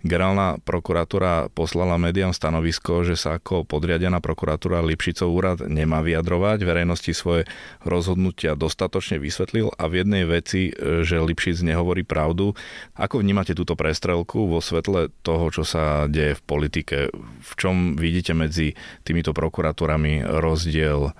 Generálna 0.00 0.56
prokuratúra 0.64 1.52
poslala 1.52 2.00
médiám 2.00 2.32
stanovisko, 2.32 3.04
že 3.04 3.20
sa 3.20 3.36
ako 3.36 3.68
podriadená 3.68 4.24
prokuratúra 4.24 4.80
Lipšicov 4.80 5.28
úrad 5.28 5.58
nemá 5.68 6.00
vyjadrovať, 6.00 6.64
verejnosti 6.64 7.12
svoje 7.12 7.44
rozhodnutia 7.84 8.56
dostatočne 8.56 9.20
vysvetlil 9.20 9.68
a 9.76 9.84
v 9.92 10.00
jednej 10.00 10.24
veci, 10.24 10.72
že 10.76 11.20
Lipšic 11.20 11.60
nehovorí 11.60 12.08
pravdu. 12.08 12.56
Ako 12.96 13.20
vnímate 13.20 13.52
túto 13.52 13.76
prestrelku 13.76 14.48
vo 14.48 14.64
svetle 14.64 15.12
toho, 15.20 15.52
čo 15.52 15.68
sa 15.68 16.08
deje 16.08 16.40
v 16.40 16.42
politike? 16.48 16.96
V 17.44 17.52
čom 17.60 18.00
vidíte 18.00 18.32
medzi 18.32 18.72
týmito 19.04 19.36
prokuratúrami 19.36 20.24
rozdiel 20.24 21.12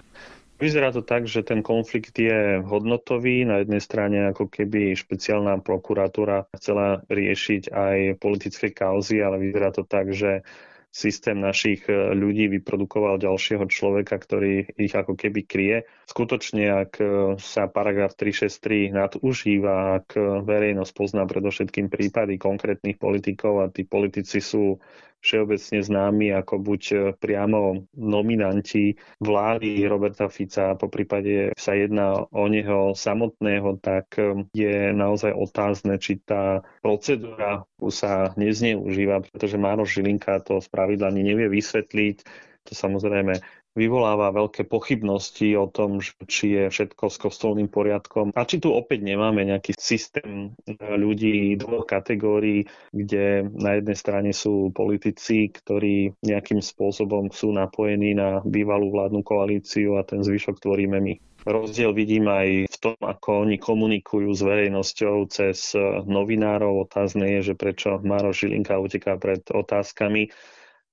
Vyzerá 0.60 0.92
to 0.92 1.00
tak, 1.00 1.24
že 1.24 1.40
ten 1.40 1.64
konflikt 1.64 2.12
je 2.20 2.60
hodnotový. 2.60 3.48
Na 3.48 3.64
jednej 3.64 3.80
strane 3.80 4.28
ako 4.28 4.52
keby 4.52 4.92
špeciálna 4.92 5.64
prokuratúra 5.64 6.52
chcela 6.52 7.00
riešiť 7.08 7.72
aj 7.72 7.96
politické 8.20 8.68
kauzy, 8.68 9.24
ale 9.24 9.40
vyzerá 9.40 9.72
to 9.72 9.88
tak, 9.88 10.12
že 10.12 10.44
systém 10.90 11.38
našich 11.38 11.86
e, 11.86 11.94
ľudí 12.12 12.50
vyprodukoval 12.60 13.22
ďalšieho 13.22 13.64
človeka, 13.70 14.18
ktorý 14.18 14.66
ich 14.74 14.94
ako 14.94 15.14
keby 15.14 15.46
kryje. 15.46 15.78
Skutočne, 16.10 16.66
ak 16.86 16.92
e, 16.98 17.06
sa 17.38 17.70
paragraf 17.70 18.18
363 18.18 18.90
nadužíva, 18.90 20.02
ak 20.02 20.18
verejnosť 20.44 20.92
pozná 20.92 21.22
predovšetkým 21.24 21.88
prípady 21.88 22.36
konkrétnych 22.36 22.98
politikov 22.98 23.62
a 23.62 23.72
tí 23.72 23.86
politici 23.86 24.42
sú 24.42 24.82
všeobecne 25.20 25.78
známi 25.84 26.32
ako 26.32 26.54
buď 26.58 26.82
e, 26.90 26.96
priamo 27.20 27.84
nominanti 27.94 28.96
vlády 29.20 29.84
Roberta 29.84 30.32
Fica, 30.32 30.74
po 30.74 30.88
prípade 30.88 31.52
sa 31.54 31.76
jedná 31.76 32.24
o 32.24 32.44
neho 32.48 32.96
samotného, 32.96 33.76
tak 33.78 34.16
e, 34.16 34.48
je 34.56 34.96
naozaj 34.96 35.36
otázne, 35.36 36.00
či 36.00 36.24
tá 36.24 36.64
procedúra 36.80 37.68
sa 37.92 38.32
nezneužíva, 38.36 39.24
pretože 39.28 39.60
Mároš 39.60 40.00
Žilinka 40.00 40.40
to 40.40 40.60
spravidla 40.80 41.12
ani 41.12 41.28
nevie 41.28 41.52
vysvetliť. 41.52 42.16
To 42.64 42.72
samozrejme 42.72 43.36
vyvoláva 43.76 44.32
veľké 44.32 44.64
pochybnosti 44.64 45.54
o 45.60 45.68
tom, 45.68 46.00
či 46.24 46.56
je 46.56 46.64
všetko 46.72 47.04
s 47.06 47.16
kostolným 47.20 47.68
poriadkom 47.68 48.32
a 48.32 48.42
či 48.48 48.64
tu 48.64 48.72
opäť 48.72 49.04
nemáme 49.04 49.44
nejaký 49.44 49.76
systém 49.76 50.56
ľudí 50.80 51.54
dvoch 51.60 51.84
kategórií, 51.84 52.64
kde 52.90 53.44
na 53.52 53.76
jednej 53.76 53.94
strane 53.94 54.30
sú 54.32 54.72
politici, 54.72 55.52
ktorí 55.52 56.16
nejakým 56.24 56.64
spôsobom 56.64 57.28
sú 57.28 57.52
napojení 57.52 58.16
na 58.16 58.40
bývalú 58.42 58.88
vládnu 58.90 59.20
koalíciu 59.20 60.00
a 60.00 60.08
ten 60.08 60.24
zvyšok 60.24 60.64
tvoríme 60.64 60.96
my. 60.96 61.14
Rozdiel 61.46 61.94
vidím 61.94 62.28
aj 62.28 62.68
v 62.68 62.76
tom, 62.80 62.98
ako 63.00 63.48
oni 63.48 63.56
komunikujú 63.56 64.28
s 64.34 64.44
verejnosťou 64.44 65.16
cez 65.30 65.72
novinárov. 66.04 66.84
Otázne 66.90 67.38
je, 67.38 67.52
že 67.52 67.54
prečo 67.56 67.96
Maro 68.02 68.34
Žilinka 68.34 68.76
uteká 68.76 69.16
pred 69.16 69.40
otázkami 69.46 70.28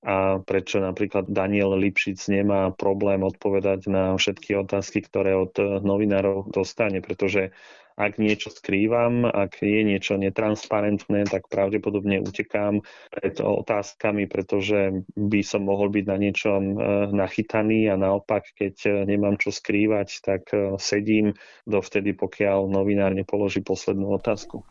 a 0.06 0.38
prečo 0.38 0.78
napríklad 0.78 1.26
Daniel 1.26 1.74
Lipšic 1.74 2.30
nemá 2.30 2.70
problém 2.70 3.26
odpovedať 3.26 3.90
na 3.90 4.14
všetky 4.14 4.54
otázky, 4.54 5.02
ktoré 5.02 5.34
od 5.34 5.58
novinárov 5.82 6.54
dostane, 6.54 7.02
pretože 7.02 7.50
ak 7.98 8.22
niečo 8.22 8.54
skrývam, 8.54 9.26
ak 9.26 9.58
je 9.58 9.82
niečo 9.82 10.14
netransparentné, 10.14 11.26
tak 11.26 11.50
pravdepodobne 11.50 12.22
utekám 12.22 12.86
pred 13.10 13.34
otázkami, 13.42 14.30
pretože 14.30 15.02
by 15.18 15.42
som 15.42 15.66
mohol 15.66 15.90
byť 15.90 16.04
na 16.06 16.14
niečom 16.14 16.62
e, 16.62 16.74
nachytaný 17.10 17.90
a 17.90 17.98
naopak, 17.98 18.54
keď 18.54 19.02
nemám 19.02 19.34
čo 19.42 19.50
skrývať, 19.50 20.22
tak 20.22 20.46
sedím 20.78 21.34
dovtedy, 21.66 22.14
pokiaľ 22.14 22.70
novinár 22.70 23.18
nepoloží 23.18 23.66
poslednú 23.66 24.14
otázku. 24.14 24.62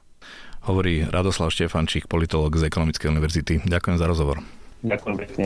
Hovorí 0.63 1.03
Radoslav 1.03 1.51
Štefančík, 1.51 2.07
politolog 2.07 2.55
z 2.55 2.71
Ekonomickej 2.71 3.11
univerzity. 3.11 3.53
Ďakujem 3.67 3.97
za 3.99 4.07
rozhovor. 4.07 4.39
Ďakujem 4.85 5.15
pekne. 5.25 5.45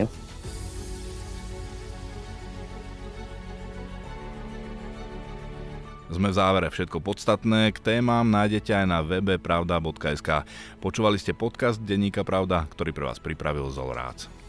Sme 6.12 6.28
v 6.28 6.36
závere 6.36 6.68
všetko 6.68 7.00
podstatné. 7.00 7.72
K 7.72 7.78
témam 7.80 8.28
nájdete 8.28 8.76
aj 8.76 8.86
na 8.86 9.00
webe 9.00 9.40
pravda.sk. 9.40 10.44
Počúvali 10.84 11.16
ste 11.16 11.32
podcast 11.32 11.80
Denníka 11.80 12.20
Pravda, 12.20 12.68
ktorý 12.68 12.92
pre 12.92 13.08
vás 13.08 13.16
pripravil 13.16 13.72
Zol 13.72 13.96
Rác. 13.96 14.41